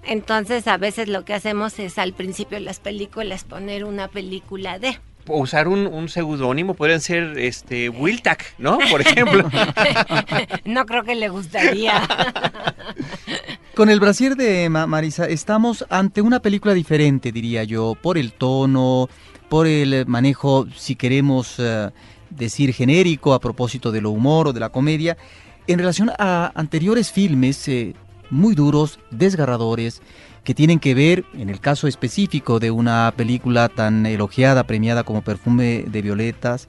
[0.05, 4.79] Entonces a veces lo que hacemos es al principio de las películas poner una película
[4.79, 4.99] de.
[5.27, 8.79] Usar un, un seudónimo, pueden ser este Wiltac, ¿no?
[8.91, 9.51] Por ejemplo.
[10.65, 12.03] no creo que le gustaría.
[13.75, 18.33] Con el brasier de Ma Marisa estamos ante una película diferente, diría yo, por el
[18.33, 19.09] tono,
[19.49, 21.91] por el manejo, si queremos uh,
[22.31, 25.17] decir genérico, a propósito de lo humor o de la comedia.
[25.67, 27.95] En relación a anteriores filmes, eh,
[28.31, 30.03] muy duros, desgarradores,
[30.45, 35.23] que tienen que ver, en el caso específico de una película tan elogiada, premiada como
[35.23, 36.69] Perfume de Violetas,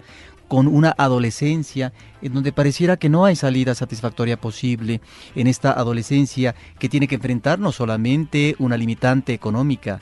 [0.50, 5.00] con una adolescencia en donde pareciera que no hay salida satisfactoria posible
[5.36, 10.02] en esta adolescencia que tiene que enfrentar no solamente una limitante económica,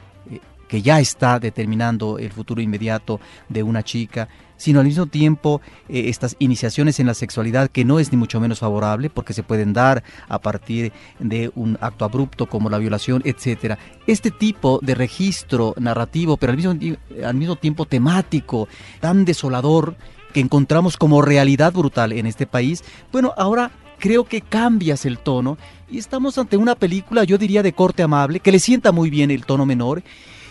[0.68, 4.28] que ya está determinando el futuro inmediato de una chica,
[4.58, 8.40] sino al mismo tiempo eh, estas iniciaciones en la sexualidad que no es ni mucho
[8.40, 13.22] menos favorable porque se pueden dar a partir de un acto abrupto como la violación,
[13.24, 13.78] etcétera.
[14.08, 16.76] Este tipo de registro narrativo, pero al mismo,
[17.24, 18.68] al mismo tiempo temático,
[19.00, 19.96] tan desolador
[20.34, 25.58] que encontramos como realidad brutal en este país, bueno, ahora creo que cambias el tono
[25.90, 29.32] y estamos ante una película, yo diría, de corte amable, que le sienta muy bien
[29.32, 30.04] el tono menor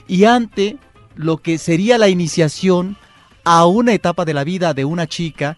[0.09, 0.79] y ante
[1.15, 2.97] lo que sería la iniciación
[3.45, 5.57] a una etapa de la vida de una chica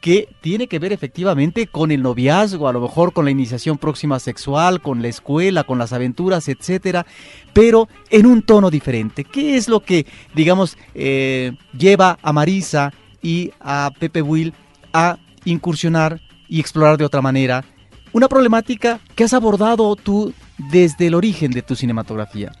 [0.00, 4.20] que tiene que ver efectivamente con el noviazgo, a lo mejor con la iniciación próxima
[4.20, 7.06] sexual, con la escuela, con las aventuras, etcétera,
[7.52, 9.24] pero en un tono diferente.
[9.24, 14.54] ¿Qué es lo que, digamos, eh, lleva a Marisa y a Pepe Will
[14.92, 17.64] a incursionar y explorar de otra manera
[18.12, 20.32] una problemática que has abordado tú
[20.70, 22.52] desde el origen de tu cinematografía?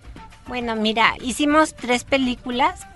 [0.46, 2.86] Bueno, mira, hicimos tres películas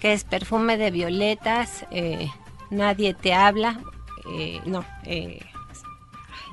[0.00, 2.28] que es Perfume de Violetas, eh,
[2.70, 3.80] Nadie te habla,
[4.34, 5.40] eh, no, eh,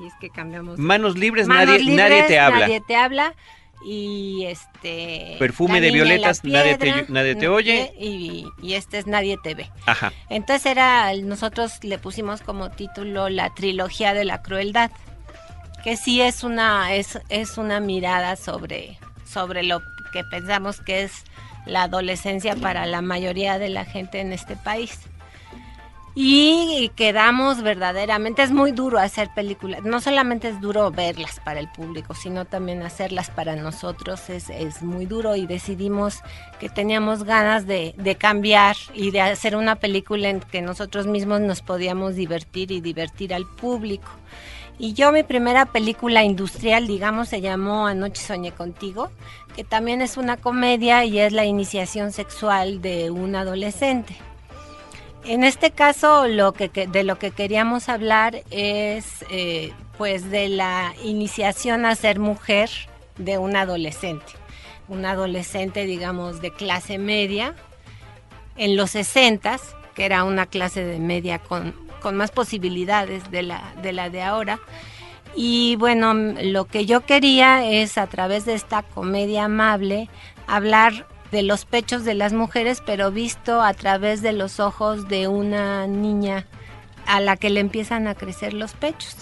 [0.06, 0.78] es que cambiamos.
[0.78, 2.60] Manos libres, nadie, nadie te habla.
[2.60, 3.34] Nadie te habla
[3.82, 9.38] y este perfume de violetas nadie te nadie te oye y, y, este es nadie
[9.42, 10.12] te ve Ajá.
[10.28, 14.90] entonces era nosotros le pusimos como título la trilogía de la crueldad
[15.82, 19.80] que sí es una es, es una mirada sobre sobre lo
[20.10, 21.24] que pensamos que es
[21.66, 24.98] la adolescencia para la mayoría de la gente en este país.
[26.14, 31.68] Y quedamos verdaderamente, es muy duro hacer películas, no solamente es duro verlas para el
[31.68, 36.18] público, sino también hacerlas para nosotros, es, es muy duro y decidimos
[36.58, 41.42] que teníamos ganas de, de, cambiar y de hacer una película en que nosotros mismos
[41.42, 44.10] nos podíamos divertir y divertir al público.
[44.80, 49.10] Y yo mi primera película industrial, digamos, se llamó Anoche soñé contigo,
[49.54, 54.16] que también es una comedia y es la iniciación sexual de un adolescente.
[55.24, 60.94] En este caso, lo que, de lo que queríamos hablar es eh, pues de la
[61.04, 62.70] iniciación a ser mujer
[63.18, 64.32] de un adolescente.
[64.88, 67.54] Un adolescente, digamos, de clase media,
[68.56, 69.58] en los 60
[69.94, 74.22] que era una clase de media con con más posibilidades de la, de la de
[74.22, 74.58] ahora.
[75.34, 80.08] Y bueno, lo que yo quería es a través de esta comedia amable
[80.46, 85.28] hablar de los pechos de las mujeres, pero visto a través de los ojos de
[85.28, 86.46] una niña
[87.06, 89.16] a la que le empiezan a crecer los pechos.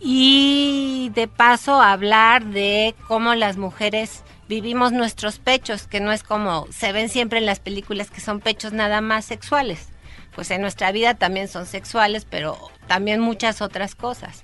[0.00, 6.66] Y de paso hablar de cómo las mujeres vivimos nuestros pechos, que no es como
[6.70, 9.92] se ven siempre en las películas que son pechos nada más sexuales
[10.34, 14.42] pues en nuestra vida también son sexuales, pero también muchas otras cosas.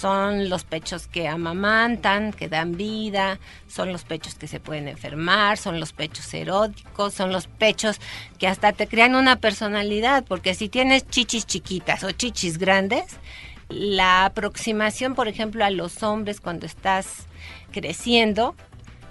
[0.00, 5.58] Son los pechos que amamantan, que dan vida, son los pechos que se pueden enfermar,
[5.58, 8.00] son los pechos eróticos, son los pechos
[8.38, 13.16] que hasta te crean una personalidad, porque si tienes chichis chiquitas o chichis grandes,
[13.68, 17.26] la aproximación, por ejemplo, a los hombres cuando estás
[17.72, 18.54] creciendo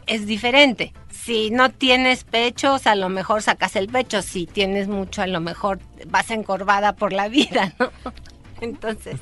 [0.05, 0.93] es diferente.
[1.09, 4.21] Si no tienes pechos, a lo mejor sacas el pecho.
[4.21, 7.91] Si tienes mucho, a lo mejor vas encorvada por la vida, ¿no?
[8.61, 9.17] Entonces...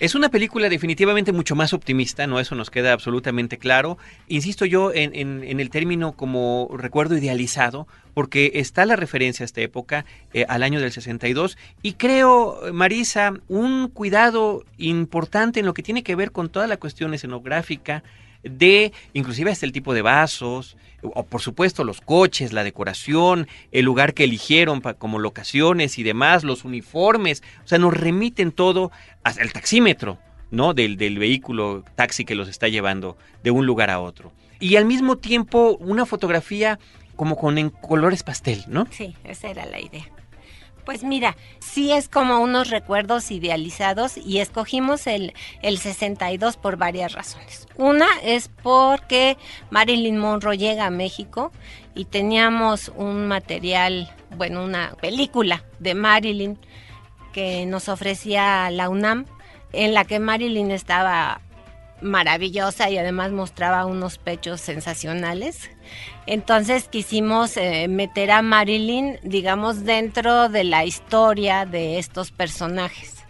[0.00, 2.38] Es una película definitivamente mucho más optimista, ¿no?
[2.38, 3.98] Eso nos queda absolutamente claro.
[4.28, 9.60] Insisto yo en, en, el término como recuerdo idealizado, porque está la referencia a esta
[9.60, 15.82] época, eh, al año del 62, y creo, Marisa, un cuidado importante en lo que
[15.82, 18.04] tiene que ver con toda la cuestión escenográfica,
[18.42, 23.84] de inclusive hasta el tipo de vasos, o por supuesto los coches, la decoración, el
[23.84, 28.90] lugar que eligieron como locaciones y demás, los uniformes, o sea, nos remiten todo
[29.22, 30.18] hasta el taxímetro,
[30.50, 30.74] ¿no?
[30.74, 34.32] Del, del vehículo taxi que los está llevando de un lugar a otro.
[34.60, 36.78] Y al mismo tiempo una fotografía
[37.14, 38.86] como con en colores pastel, ¿no?
[38.90, 40.06] Sí, esa era la idea.
[40.88, 47.12] Pues mira, sí es como unos recuerdos idealizados y escogimos el, el 62 por varias
[47.12, 47.66] razones.
[47.76, 49.36] Una es porque
[49.68, 51.52] Marilyn Monroe llega a México
[51.94, 56.58] y teníamos un material, bueno, una película de Marilyn
[57.34, 59.26] que nos ofrecía la UNAM,
[59.74, 61.42] en la que Marilyn estaba
[62.00, 65.70] maravillosa y además mostraba unos pechos sensacionales.
[66.26, 73.24] Entonces quisimos eh, meter a Marilyn, digamos, dentro de la historia de estos personajes.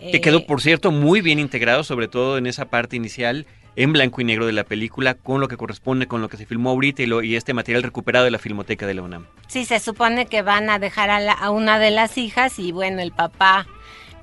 [0.00, 3.46] Que quedó, por cierto, muy bien integrado, sobre todo en esa parte inicial
[3.78, 6.46] en blanco y negro de la película con lo que corresponde con lo que se
[6.46, 9.26] filmó ahorita y, lo, y este material recuperado de la Filmoteca de la UNAM.
[9.46, 13.00] Sí, se supone que van a dejar a, a una de las hijas y bueno,
[13.00, 13.68] el papá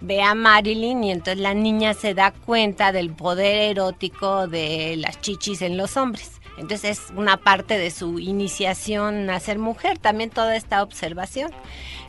[0.02, 5.22] ve a Marilyn y entonces la niña se da cuenta del poder erótico de las
[5.22, 6.35] chichis en los hombres.
[6.58, 11.52] Entonces es una parte de su iniciación a ser mujer, también toda esta observación.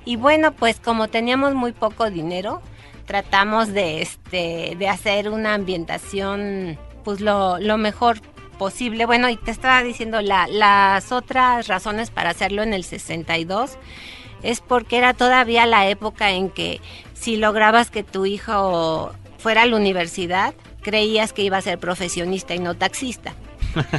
[0.04, 2.62] Y bueno, pues como teníamos muy poco dinero,
[3.06, 8.20] tratamos de, este, de hacer una ambientación pues lo, lo mejor
[8.58, 9.06] posible.
[9.06, 13.78] Bueno, y te estaba diciendo, la, las otras razones para hacerlo en el 62
[14.42, 16.80] es porque era todavía la época en que
[17.14, 22.54] si lograbas que tu hijo fuera a la universidad, creías que iba a ser profesionista
[22.54, 23.34] y no taxista.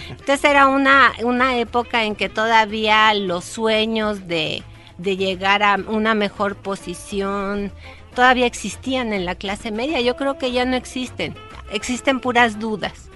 [0.10, 4.64] Entonces era una, una época en que todavía los sueños de,
[4.98, 7.72] de llegar a una mejor posición
[8.16, 10.02] todavía existían en la clase media.
[10.02, 11.36] Yo creo que ya no existen.
[11.72, 13.10] Existen puras dudas.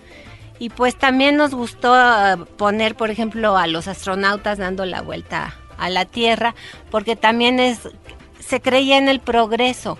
[0.60, 5.56] Y pues también nos gustó eh, poner, por ejemplo, a los astronautas dando la vuelta
[5.80, 6.54] a la Tierra,
[6.92, 7.90] porque también es
[8.40, 9.98] se creía en el progreso.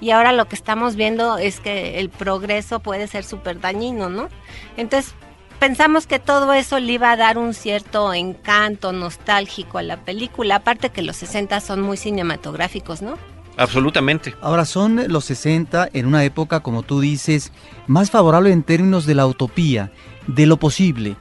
[0.00, 4.28] Y ahora lo que estamos viendo es que el progreso puede ser súper dañino, ¿no?
[4.76, 5.14] Entonces
[5.58, 10.56] pensamos que todo eso le iba a dar un cierto encanto nostálgico a la película,
[10.56, 13.16] aparte que los 60 son muy cinematográficos, ¿no?
[13.56, 14.34] Absolutamente.
[14.40, 17.52] Ahora son los 60 en una época, como tú dices,
[17.88, 19.90] más favorable en términos de la utopía,
[20.28, 21.16] de lo posible,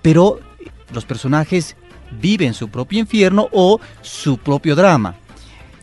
[0.00, 0.38] pero
[0.92, 1.76] los personajes
[2.20, 5.16] viven su propio infierno o su propio drama.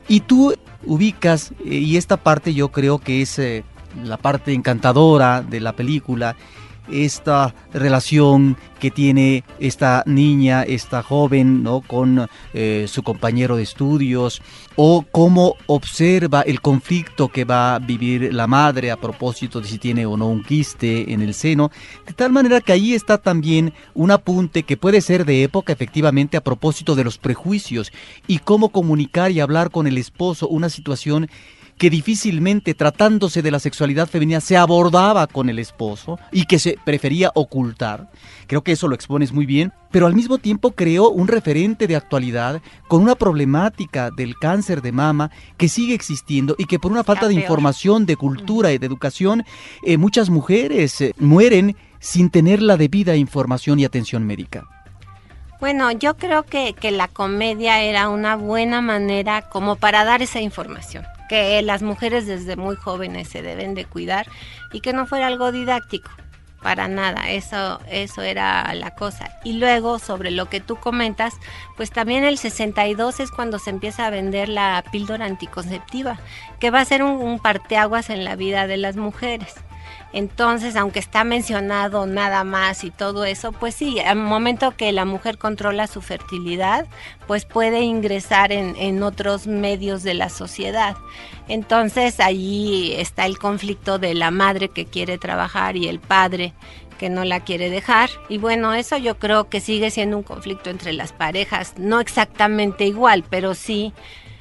[0.08, 3.66] Y tú ubicas, eh, y esta parte yo creo que es eh,
[4.04, 6.36] la parte encantadora de la película,
[6.92, 11.82] esta relación que tiene esta niña, esta joven, ¿no?
[11.82, 14.42] con eh, su compañero de estudios,
[14.76, 19.78] o cómo observa el conflicto que va a vivir la madre a propósito de si
[19.78, 21.72] tiene o no un quiste en el seno,
[22.08, 26.38] de tal manera que ahí está también un apunte que puede ser de época efectivamente
[26.38, 27.92] a propósito de los prejuicios
[28.28, 31.30] y cómo comunicar y hablar con el esposo una situación
[31.80, 36.78] que difícilmente tratándose de la sexualidad femenina se abordaba con el esposo y que se
[36.84, 38.12] prefería ocultar.
[38.48, 41.96] Creo que eso lo expones muy bien, pero al mismo tiempo creó un referente de
[41.96, 47.06] actualidad con una problemática del cáncer de mama que sigue existiendo y que por una
[47.06, 49.46] falta de información, de cultura y de educación,
[49.86, 54.66] eh, muchas mujeres eh, mueren sin tener la debida información y atención médica.
[55.62, 60.42] Bueno, yo creo que, que la comedia era una buena manera como para dar esa
[60.42, 64.28] información que las mujeres desde muy jóvenes se deben de cuidar
[64.74, 66.12] y que no fuera algo didáctico
[66.62, 69.30] para nada, eso, eso era la cosa.
[69.44, 71.36] Y luego, sobre lo que tú comentas,
[71.78, 76.20] pues también el 62 es cuando se empieza a vender la píldora anticonceptiva,
[76.60, 79.56] que va a ser un, un parteaguas en la vida de las mujeres.
[80.12, 85.06] Entonces, aunque está mencionado nada más y todo eso, pues sí, al momento que la
[85.06, 86.88] mujer controla su fertilidad,
[87.28, 90.98] pues puede ingresar en, en otros medios de la sociedad.
[91.48, 96.54] Entonces, allí está el conflicto de la madre que quiere trabajar y el padre
[97.00, 98.10] que no la quiere dejar.
[98.28, 102.86] Y bueno, eso yo creo que sigue siendo un conflicto entre las parejas, no exactamente
[102.86, 103.94] igual, pero sí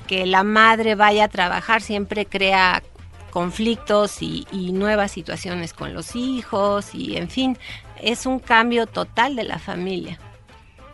[0.06, 2.82] que la madre vaya a trabajar siempre crea
[3.30, 7.58] conflictos y, nuevas situaciones con los hijos y en fin,
[8.00, 10.18] es un cambio total de la familia.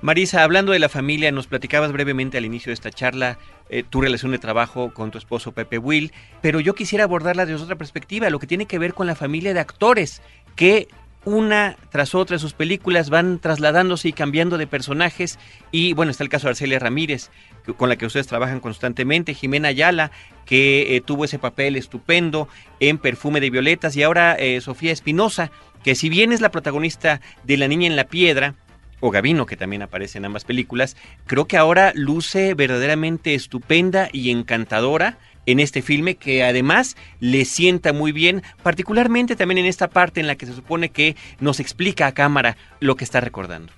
[0.01, 3.39] Marisa, hablando de la familia, nos platicabas brevemente al inicio de esta charla
[3.71, 6.13] eh, tu relación de trabajo con tu esposo Pepe Will,
[6.43, 9.55] pero yo quisiera abordarla desde otra perspectiva, lo que tiene que ver con la familia
[9.55, 10.21] de actores
[10.57, 10.89] que
[11.25, 15.39] una tras otra sus películas van trasladándose y cambiando de personajes.
[15.71, 17.31] Y bueno, está el caso de Arcelia Ramírez,
[17.77, 20.11] con la que ustedes trabajan constantemente, Jimena Ayala,
[20.45, 22.49] que eh, tuvo ese papel estupendo
[22.81, 23.97] en Perfume de Violetas.
[23.97, 25.51] Y ahora eh, Sofía Espinosa,
[25.83, 28.55] que si bien es la protagonista de La Niña en la Piedra,
[29.01, 30.97] o Gavino, que también aparece en ambas películas,
[31.27, 37.93] creo que ahora luce verdaderamente estupenda y encantadora en este filme que además le sienta
[37.93, 42.07] muy bien, particularmente también en esta parte en la que se supone que nos explica
[42.07, 43.73] a cámara lo que está recordando.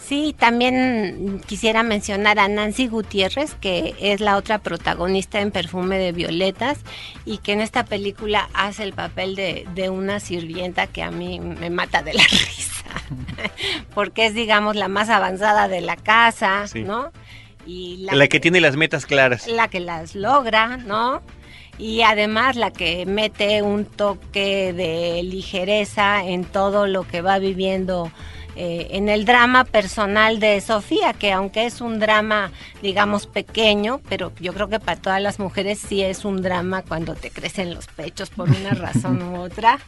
[0.00, 6.12] Sí, también quisiera mencionar a Nancy Gutiérrez, que es la otra protagonista en Perfume de
[6.12, 6.78] Violetas
[7.26, 11.38] y que en esta película hace el papel de, de una sirvienta que a mí
[11.38, 12.86] me mata de la risa,
[13.94, 16.82] porque es, digamos, la más avanzada de la casa, sí.
[16.82, 17.12] ¿no?
[17.66, 19.46] Y la, la que, que tiene las metas claras.
[19.46, 21.22] La que las logra, ¿no?
[21.80, 28.12] y además la que mete un toque de ligereza en todo lo que va viviendo
[28.56, 32.50] eh, en el drama personal de Sofía, que aunque es un drama,
[32.82, 37.14] digamos, pequeño, pero yo creo que para todas las mujeres sí es un drama cuando
[37.14, 39.78] te crecen los pechos por una razón u otra,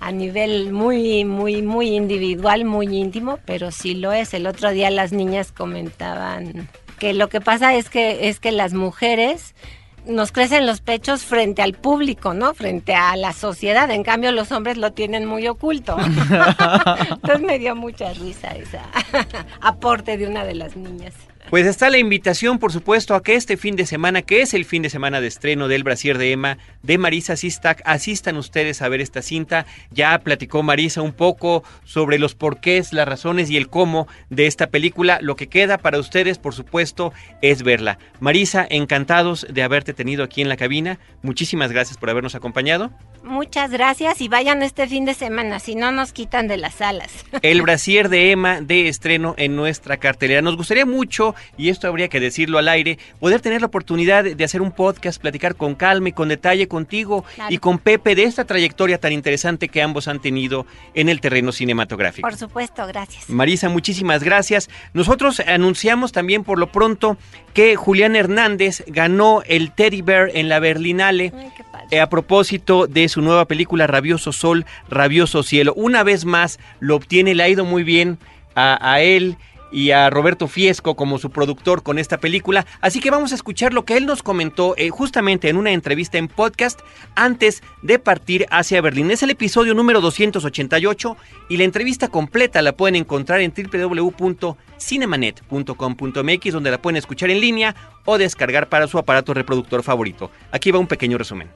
[0.00, 4.34] a nivel muy, muy, muy individual, muy íntimo, pero sí lo es.
[4.34, 6.68] El otro día las niñas comentaban
[7.02, 9.56] que lo que pasa es que, es que las mujeres
[10.06, 12.54] nos crecen los pechos frente al público, ¿no?
[12.54, 13.90] Frente a la sociedad.
[13.90, 15.96] En cambio, los hombres lo tienen muy oculto.
[17.10, 18.78] Entonces me dio mucha risa ese
[19.60, 21.12] aporte de una de las niñas.
[21.50, 24.64] Pues está la invitación, por supuesto, a que este fin de semana, que es el
[24.64, 28.88] fin de semana de estreno del Brasier de Emma, de Marisa Sistak, asistan ustedes a
[28.88, 29.66] ver esta cinta.
[29.90, 34.68] Ya platicó Marisa un poco sobre los porqués, las razones y el cómo de esta
[34.68, 35.18] película.
[35.20, 37.12] Lo que queda para ustedes, por supuesto,
[37.42, 37.98] es verla.
[38.20, 40.98] Marisa, encantados de haberte tenido aquí en la cabina.
[41.22, 42.90] Muchísimas gracias por habernos acompañado.
[43.24, 47.24] Muchas gracias y vayan este fin de semana, si no nos quitan de las salas.
[47.42, 50.42] El Brasier de Emma de estreno en nuestra cartelera.
[50.42, 54.44] Nos gustaría mucho, y esto habría que decirlo al aire, poder tener la oportunidad de
[54.44, 57.52] hacer un podcast, platicar con calma y con detalle contigo Claro.
[57.54, 61.52] y con Pepe de esta trayectoria tan interesante que ambos han tenido en el terreno
[61.52, 62.28] cinematográfico.
[62.28, 63.28] Por supuesto, gracias.
[63.28, 64.68] Marisa, muchísimas gracias.
[64.92, 67.16] Nosotros anunciamos también por lo pronto
[67.54, 71.32] que Julián Hernández ganó el Teddy Bear en la Berlinale
[71.90, 75.72] eh, a propósito de su nueva película Rabioso Sol, Rabioso Cielo.
[75.76, 78.18] Una vez más lo obtiene, le ha ido muy bien
[78.54, 79.36] a, a él
[79.72, 82.66] y a Roberto Fiesco como su productor con esta película.
[82.80, 86.18] Así que vamos a escuchar lo que él nos comentó eh, justamente en una entrevista
[86.18, 86.80] en podcast
[87.14, 89.10] antes de partir hacia Berlín.
[89.10, 91.16] Es el episodio número 288
[91.48, 97.74] y la entrevista completa la pueden encontrar en www.cinemanet.com.mx donde la pueden escuchar en línea
[98.04, 100.30] o descargar para su aparato reproductor favorito.
[100.50, 101.48] Aquí va un pequeño resumen.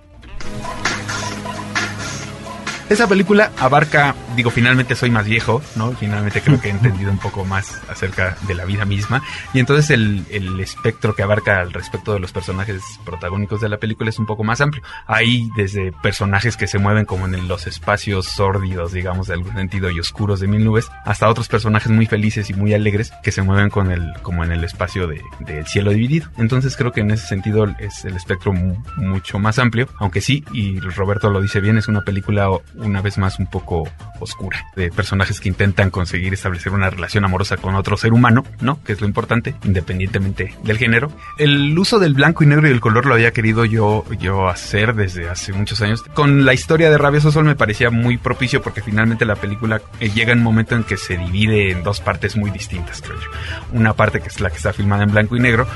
[2.89, 5.91] Esa película abarca, digo, finalmente soy más viejo, ¿no?
[5.93, 9.23] Finalmente creo que he entendido un poco más acerca de la vida misma.
[9.53, 13.79] Y entonces el, el espectro que abarca al respecto de los personajes protagónicos de la
[13.79, 14.85] película es un poco más amplio.
[15.09, 19.91] Hay desde personajes que se mueven como en los espacios sórdidos, digamos, de algún sentido,
[19.91, 23.43] y oscuros de mil nubes, hasta otros personajes muy felices y muy alegres que se
[23.43, 26.29] mueven con el, como en el espacio de- del cielo dividido.
[26.39, 30.45] Entonces creo que en ese sentido es el espectro mu- mucho más amplio, aunque sí,
[30.53, 33.89] y Roberto lo dice bien, es una película una vez más un poco
[34.21, 38.83] oscura, de personajes que intentan conseguir establecer una relación amorosa con otro ser humano, ¿no?
[38.83, 41.11] Que es lo importante, independientemente del género.
[41.39, 44.95] El uso del blanco y negro y el color lo había querido yo, yo hacer
[44.95, 46.03] desde hace muchos años.
[46.15, 50.11] Con la historia de Rabioso Sol me parecía muy propicio porque finalmente la película eh,
[50.11, 53.29] llega en un momento en que se divide en dos partes muy distintas, creo yo.
[53.73, 55.67] Una parte que es la que está filmada en blanco y negro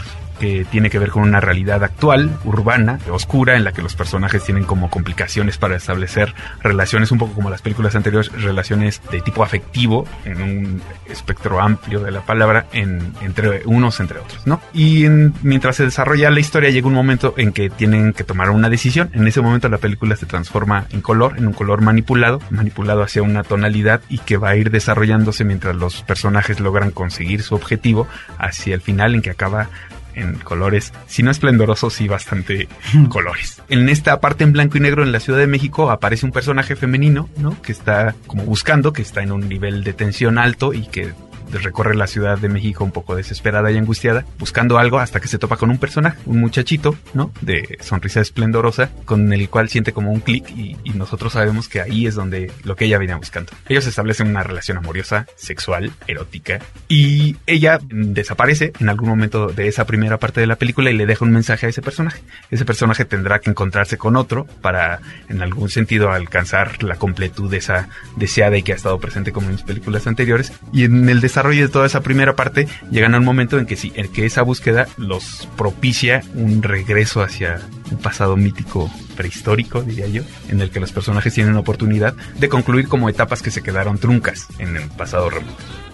[0.41, 4.43] que tiene que ver con una realidad actual, urbana, oscura, en la que los personajes
[4.43, 9.45] tienen como complicaciones para establecer relaciones, un poco como las películas anteriores, relaciones de tipo
[9.45, 14.61] afectivo, en un espectro amplio de la palabra, en, entre unos entre otros, ¿no?
[14.73, 18.51] Y en- mientras se desarrolla la historia, llega un momento en que tienen que tomar
[18.51, 19.11] una decisión.
[19.13, 23.23] En ese momento la película se transforma en color, en un color manipulado, manipulado hacia
[23.23, 28.09] una tonalidad y que va a ir desarrollándose mientras los personajes logran conseguir su objetivo
[28.39, 29.69] hacia el final en que acaba
[30.15, 32.69] en colores, si no esplendorosos, sí bastante
[33.09, 33.63] colores.
[33.69, 36.77] En esta parte en blanco y negro en la Ciudad de México aparece un personaje
[36.77, 37.61] femenino, ¿no?
[37.63, 41.13] Que está como buscando, que está en un nivel de tensión alto y que
[41.59, 45.39] recorre la Ciudad de México un poco desesperada y angustiada, buscando algo hasta que se
[45.39, 47.33] topa con un personaje, un muchachito, ¿no?
[47.41, 51.81] De sonrisa esplendorosa, con el cual siente como un clic y, y nosotros sabemos que
[51.81, 53.53] ahí es donde lo que ella viene buscando.
[53.69, 59.85] Ellos establecen una relación amorosa, sexual, erótica, y ella desaparece en algún momento de esa
[59.87, 62.23] primera parte de la película y le deja un mensaje a ese personaje.
[62.51, 67.59] Ese personaje tendrá que encontrarse con otro para, en algún sentido, alcanzar la completud de
[67.59, 70.53] esa deseada y que ha estado presente como en mis películas anteriores.
[70.73, 73.77] Y en el desarrollo de toda esa primera parte, llegan a un momento en que
[73.77, 77.61] sí, en que esa búsqueda los propicia un regreso hacia
[77.91, 82.49] un pasado mítico prehistórico, diría yo, en el que los personajes tienen la oportunidad de
[82.49, 85.90] concluir como etapas que se quedaron truncas en el pasado remoto.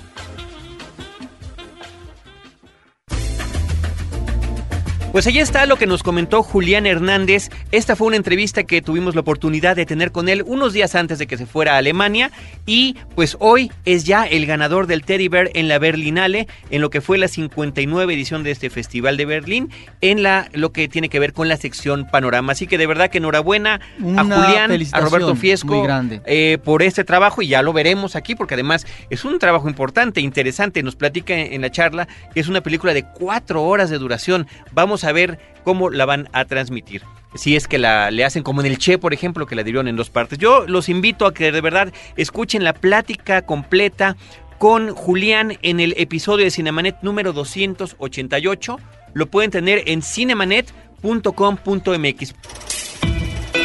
[5.12, 7.48] Pues ahí está lo que nos comentó Julián Hernández.
[7.72, 11.18] Esta fue una entrevista que tuvimos la oportunidad de tener con él unos días antes
[11.18, 12.30] de que se fuera a Alemania
[12.66, 16.90] y pues hoy es ya el ganador del Teddy Bear en la Berlinale, en lo
[16.90, 19.70] que fue la 59 edición de este Festival de Berlín,
[20.02, 22.52] en la lo que tiene que ver con la sección Panorama.
[22.52, 23.80] Así que de verdad que enhorabuena
[24.18, 26.20] a Julián, a Roberto Fiesco grande.
[26.26, 30.20] eh, por este trabajo y ya lo veremos aquí porque además es un trabajo importante,
[30.20, 30.82] interesante.
[30.82, 34.46] Nos platica en, en la charla que es una película de cuatro horas de duración.
[34.72, 37.02] Vamos a ver cómo la van a transmitir.
[37.34, 39.88] Si es que la le hacen como en el Che, por ejemplo, que la dieron
[39.88, 40.38] en dos partes.
[40.38, 44.16] Yo los invito a que de verdad escuchen la plática completa
[44.58, 48.78] con Julián en el episodio de Cinemanet número 288.
[49.12, 52.34] Lo pueden tener en cinemanet.com.mx.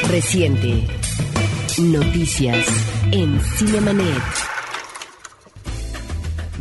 [0.10, 0.88] Reciente.
[1.78, 2.66] Noticias
[3.12, 4.51] en Cinemanet.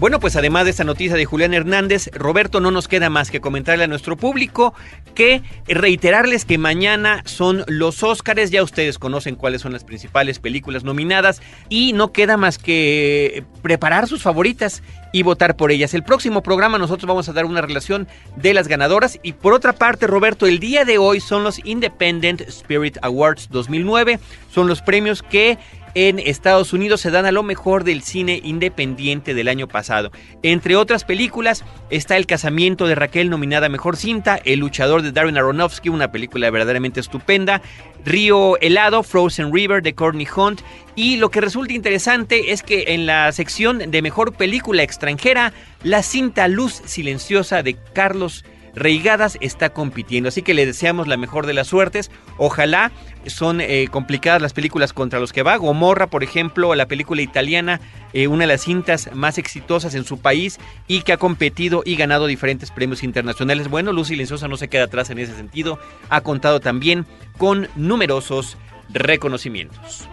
[0.00, 3.42] Bueno, pues además de esta noticia de Julián Hernández, Roberto, no nos queda más que
[3.42, 4.72] comentarle a nuestro público
[5.14, 10.84] que reiterarles que mañana son los Óscares, ya ustedes conocen cuáles son las principales películas
[10.84, 14.82] nominadas y no queda más que preparar sus favoritas
[15.12, 15.92] y votar por ellas.
[15.92, 19.74] El próximo programa nosotros vamos a dar una relación de las ganadoras y por otra
[19.74, 24.18] parte, Roberto, el día de hoy son los Independent Spirit Awards 2009,
[24.50, 25.58] son los premios que
[25.94, 30.10] en Estados Unidos se dan a lo mejor del cine independiente del año pasado.
[30.42, 35.36] Entre otras películas está El casamiento de Raquel nominada Mejor Cinta, El luchador de Darren
[35.36, 37.62] Aronofsky, una película verdaderamente estupenda,
[38.04, 40.60] Río Helado, Frozen River de Courtney Hunt
[40.94, 46.02] y lo que resulta interesante es que en la sección de Mejor Película Extranjera, la
[46.02, 48.44] cinta Luz Silenciosa de Carlos
[48.80, 50.30] Reigadas está compitiendo.
[50.30, 52.10] Así que le deseamos la mejor de las suertes.
[52.38, 52.90] Ojalá
[53.26, 55.56] son eh, complicadas las películas contra los que va.
[55.58, 57.78] Gomorra, por ejemplo, la película italiana,
[58.14, 60.58] eh, una de las cintas más exitosas en su país
[60.88, 63.68] y que ha competido y ganado diferentes premios internacionales.
[63.68, 65.78] Bueno, Luz Silenciosa no se queda atrás en ese sentido.
[66.08, 67.04] Ha contado también
[67.36, 68.56] con numerosos
[68.88, 70.08] reconocimientos.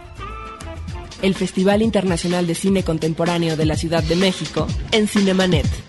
[1.22, 5.87] El Festival Internacional de Cine Contemporáneo de la Ciudad de México en Cinemanet.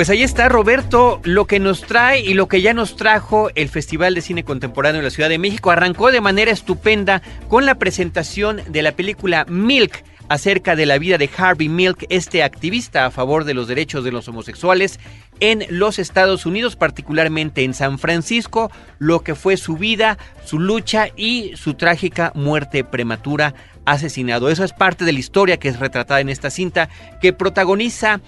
[0.00, 3.68] Pues ahí está Roberto, lo que nos trae y lo que ya nos trajo el
[3.68, 5.70] Festival de Cine Contemporáneo de la Ciudad de México.
[5.70, 11.18] Arrancó de manera estupenda con la presentación de la película Milk acerca de la vida
[11.18, 14.98] de Harvey Milk, este activista a favor de los derechos de los homosexuales
[15.40, 21.08] en los Estados Unidos, particularmente en San Francisco, lo que fue su vida, su lucha
[21.16, 24.50] y su trágica muerte prematura asesinado.
[24.50, 26.88] Eso es parte de la historia que es retratada en esta cinta
[27.20, 28.20] que protagoniza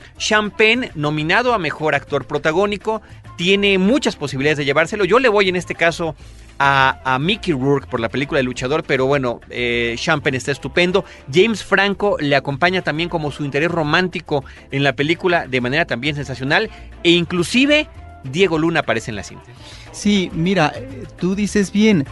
[0.56, 3.02] Penn, nominado a Mejor Actor Protagónico.
[3.36, 5.04] Tiene muchas posibilidades de llevárselo.
[5.04, 6.14] Yo le voy en este caso
[6.58, 11.04] a, Mickey Rourke por la película de Luchador, pero bueno, eh, Penn está estupendo.
[11.32, 16.14] James Franco le acompaña también como su interés romántico en la película de manera también
[16.14, 16.70] sensacional
[17.03, 17.88] e inclusive
[18.24, 19.44] Diego Luna aparece en la cinta.
[19.90, 20.72] Sí, mira,
[21.18, 22.07] tú dices bien,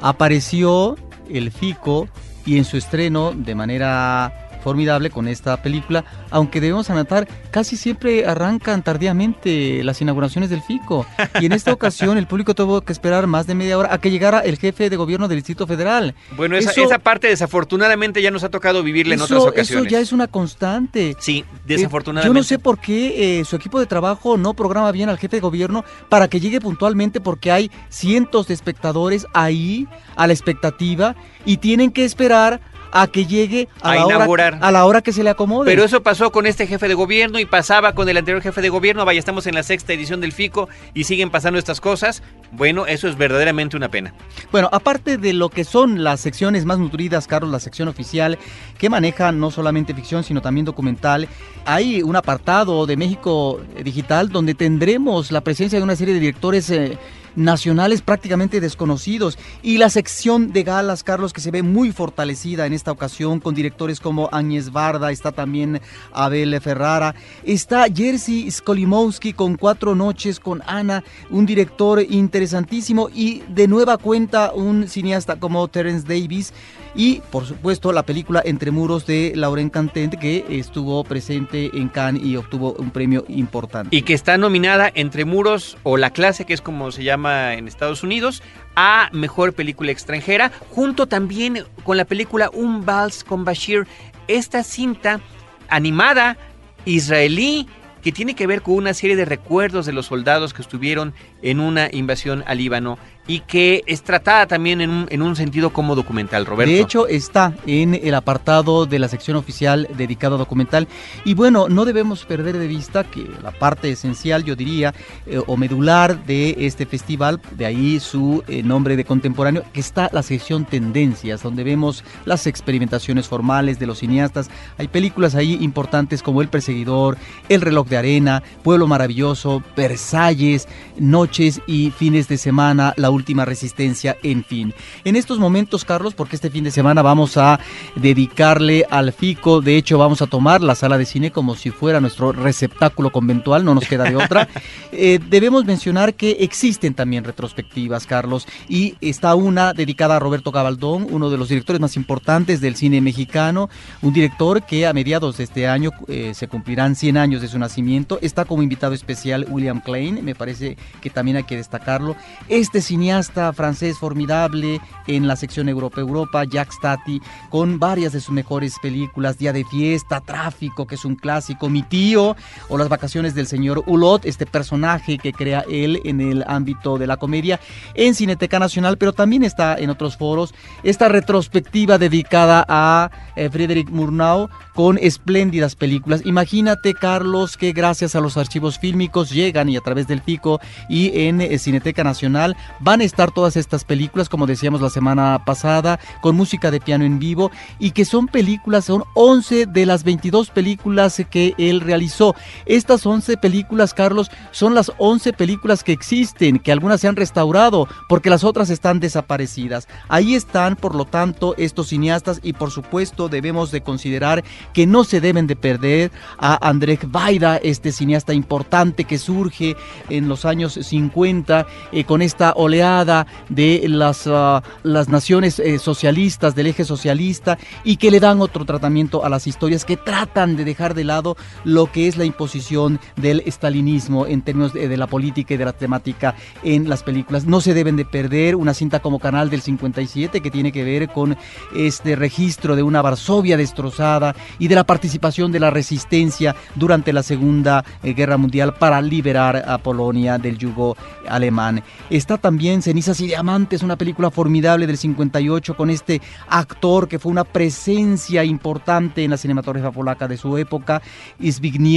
[0.00, 0.96] apareció
[1.30, 2.08] el FICO
[2.44, 8.26] y en su estreno de manera formidable con esta película, aunque debemos anotar, casi siempre
[8.26, 11.06] arrancan tardíamente las inauguraciones del FICO.
[11.40, 14.10] Y en esta ocasión el público tuvo que esperar más de media hora a que
[14.10, 16.16] llegara el jefe de gobierno del Distrito Federal.
[16.36, 19.70] Bueno, esa, esa parte desafortunadamente ya nos ha tocado vivirla en otras ocasiones.
[19.70, 21.14] Eso ya es una constante.
[21.20, 22.28] Sí, desafortunadamente.
[22.28, 25.36] yo no sé por qué eh, su equipo de trabajo no programa bien al jefe
[25.36, 29.86] de gobierno para que llegue puntualmente porque hay cientos de espectadores ahí
[30.16, 31.14] a la expectativa
[31.44, 32.60] y tienen que esperar
[33.00, 34.54] a que llegue a, la inaugurar.
[34.54, 35.66] Hora, a la hora que se le acomode.
[35.66, 38.68] Pero eso pasó con este jefe de gobierno y pasaba con el anterior jefe de
[38.68, 39.04] gobierno.
[39.04, 42.22] Vaya, estamos en la sexta edición del FICO y siguen pasando estas cosas.
[42.52, 44.14] Bueno, eso es verdaderamente una pena.
[44.52, 48.38] Bueno, aparte de lo que son las secciones más nutridas, Carlos, la sección oficial,
[48.78, 51.28] que maneja no solamente ficción, sino también documental,
[51.64, 56.70] hay un apartado de México Digital donde tendremos la presencia de una serie de directores.
[56.70, 56.98] Eh,
[57.36, 62.72] nacionales prácticamente desconocidos y la sección de galas, Carlos, que se ve muy fortalecida en
[62.72, 65.80] esta ocasión con directores como Áñez Barda, está también
[66.12, 67.14] Abel Ferrara,
[67.44, 74.52] está Jerzy Skolimowski con Cuatro Noches con Ana, un director interesantísimo y de nueva cuenta
[74.52, 76.52] un cineasta como Terence Davis
[76.96, 82.24] y por supuesto la película Entre Muros de Lauren Cantent que estuvo presente en Cannes
[82.24, 83.94] y obtuvo un premio importante.
[83.94, 87.68] Y que está nominada Entre Muros o La Clase, que es como se llama en
[87.68, 88.42] Estados Unidos,
[88.74, 93.86] a Mejor Película Extranjera, junto también con la película Un Vals con Bashir,
[94.28, 95.20] esta cinta
[95.68, 96.36] animada
[96.84, 97.68] israelí
[98.02, 101.12] que tiene que ver con una serie de recuerdos de los soldados que estuvieron
[101.42, 105.70] en una invasión al Líbano y que es tratada también en un, en un, sentido
[105.70, 106.72] como documental, Roberto.
[106.72, 110.88] De hecho, está en el apartado de la sección oficial dedicado a documental.
[111.24, 114.94] Y bueno, no debemos perder de vista que la parte esencial, yo diría,
[115.26, 120.08] eh, o medular de este festival, de ahí su eh, nombre de contemporáneo, que está
[120.12, 124.48] la sección Tendencias, donde vemos las experimentaciones formales de los cineastas.
[124.78, 127.16] Hay películas ahí importantes como El Perseguidor,
[127.48, 130.68] El Reloj de Arena, Pueblo Maravilloso, Versalles,
[130.98, 134.72] Noches y Fines de Semana, La última resistencia, en fin.
[135.04, 137.58] En estos momentos, Carlos, porque este fin de semana vamos a
[137.96, 142.00] dedicarle al FICO, de hecho vamos a tomar la sala de cine como si fuera
[142.00, 144.48] nuestro receptáculo conventual, no nos queda de otra,
[144.92, 151.06] eh, debemos mencionar que existen también retrospectivas, Carlos, y está una dedicada a Roberto Gabaldón,
[151.10, 153.68] uno de los directores más importantes del cine mexicano,
[154.02, 157.58] un director que a mediados de este año eh, se cumplirán 100 años de su
[157.58, 162.16] nacimiento, está como invitado especial William Klein, me parece que también hay que destacarlo,
[162.48, 168.34] este cineasta francés formidable en la sección Europa Europa, Jack Stati, con varias de sus
[168.34, 172.34] mejores películas, Día de Fiesta, Tráfico, que es un clásico, Mi Tío,
[172.68, 177.06] o Las Vacaciones del Señor Hulot, este personaje que crea él en el ámbito de
[177.06, 177.60] la comedia,
[177.94, 180.52] en Cineteca Nacional, pero también está en otros foros,
[180.82, 186.20] esta retrospectiva dedicada a eh, Murnau con espléndidas películas.
[186.26, 190.60] Imagínate, Carlos, que gracias a los archivos fílmicos llegan y a través del FICO
[190.90, 195.42] y en eh, Cineteca Nacional van a estar todas estas películas, como decíamos la semana
[195.46, 200.04] pasada, con música de piano en vivo y que son películas, son 11 de las
[200.04, 202.34] 22 películas que él realizó.
[202.66, 207.88] Estas 11 películas, Carlos, son las 11 películas que existen, que algunas se han restaurado
[208.10, 209.88] porque las otras están desaparecidas.
[210.08, 215.04] Ahí están, por lo tanto, estos cineastas y por supuesto debemos de considerar que no
[215.04, 219.76] se deben de perder a Andrzej Vaida, este cineasta importante que surge
[220.08, 226.54] en los años 50 eh, con esta oleada de las, ah, las naciones eh, socialistas,
[226.54, 230.64] del eje socialista y que le dan otro tratamiento a las historias que tratan de
[230.64, 235.54] dejar de lado lo que es la imposición del estalinismo en términos de la política
[235.54, 237.46] y de la temática en las películas.
[237.46, 241.08] No se deben de perder una cinta como Canal del 57 que tiene que ver
[241.08, 241.36] con
[241.74, 247.22] este registro de una Varsovia destrozada y de la participación de la resistencia durante la
[247.22, 250.96] Segunda eh, Guerra Mundial para liberar a Polonia del yugo
[251.28, 251.82] alemán.
[252.10, 257.32] Está también Cenizas y Diamantes, una película formidable del 58 con este actor que fue
[257.32, 261.02] una presencia importante en la cinematografía polaca de su época,
[261.40, 261.96] Zbigniew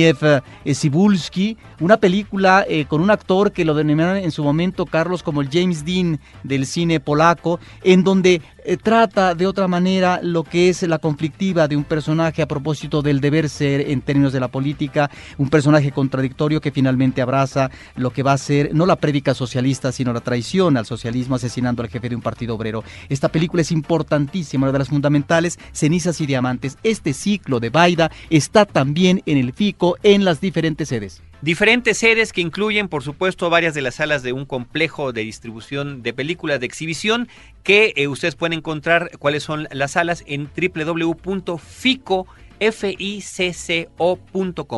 [0.73, 5.41] Cybulski, una película eh, con un actor que lo denominaron en su momento Carlos como
[5.41, 10.69] el James Dean del cine polaco, en donde eh, trata de otra manera lo que
[10.69, 14.47] es la conflictiva de un personaje a propósito del deber ser en términos de la
[14.47, 19.33] política, un personaje contradictorio que finalmente abraza lo que va a ser no la prédica
[19.33, 22.83] socialista, sino la traición al socialismo asesinando al jefe de un partido obrero.
[23.09, 26.77] Esta película es importantísima, una de las fundamentales, Cenizas y Diamantes.
[26.83, 31.21] Este ciclo de Baida está también en el FICO en las diferentes sedes.
[31.41, 36.03] Diferentes sedes que incluyen, por supuesto, varias de las salas de un complejo de distribución
[36.03, 37.29] de películas de exhibición
[37.63, 41.57] que eh, ustedes pueden encontrar cuáles son las salas en www.fico.com.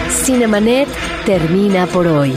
[0.09, 0.87] Cinemanet
[1.25, 2.33] termina por hoy.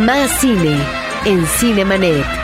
[0.00, 0.76] Más cine
[1.24, 2.43] en Cinemanet.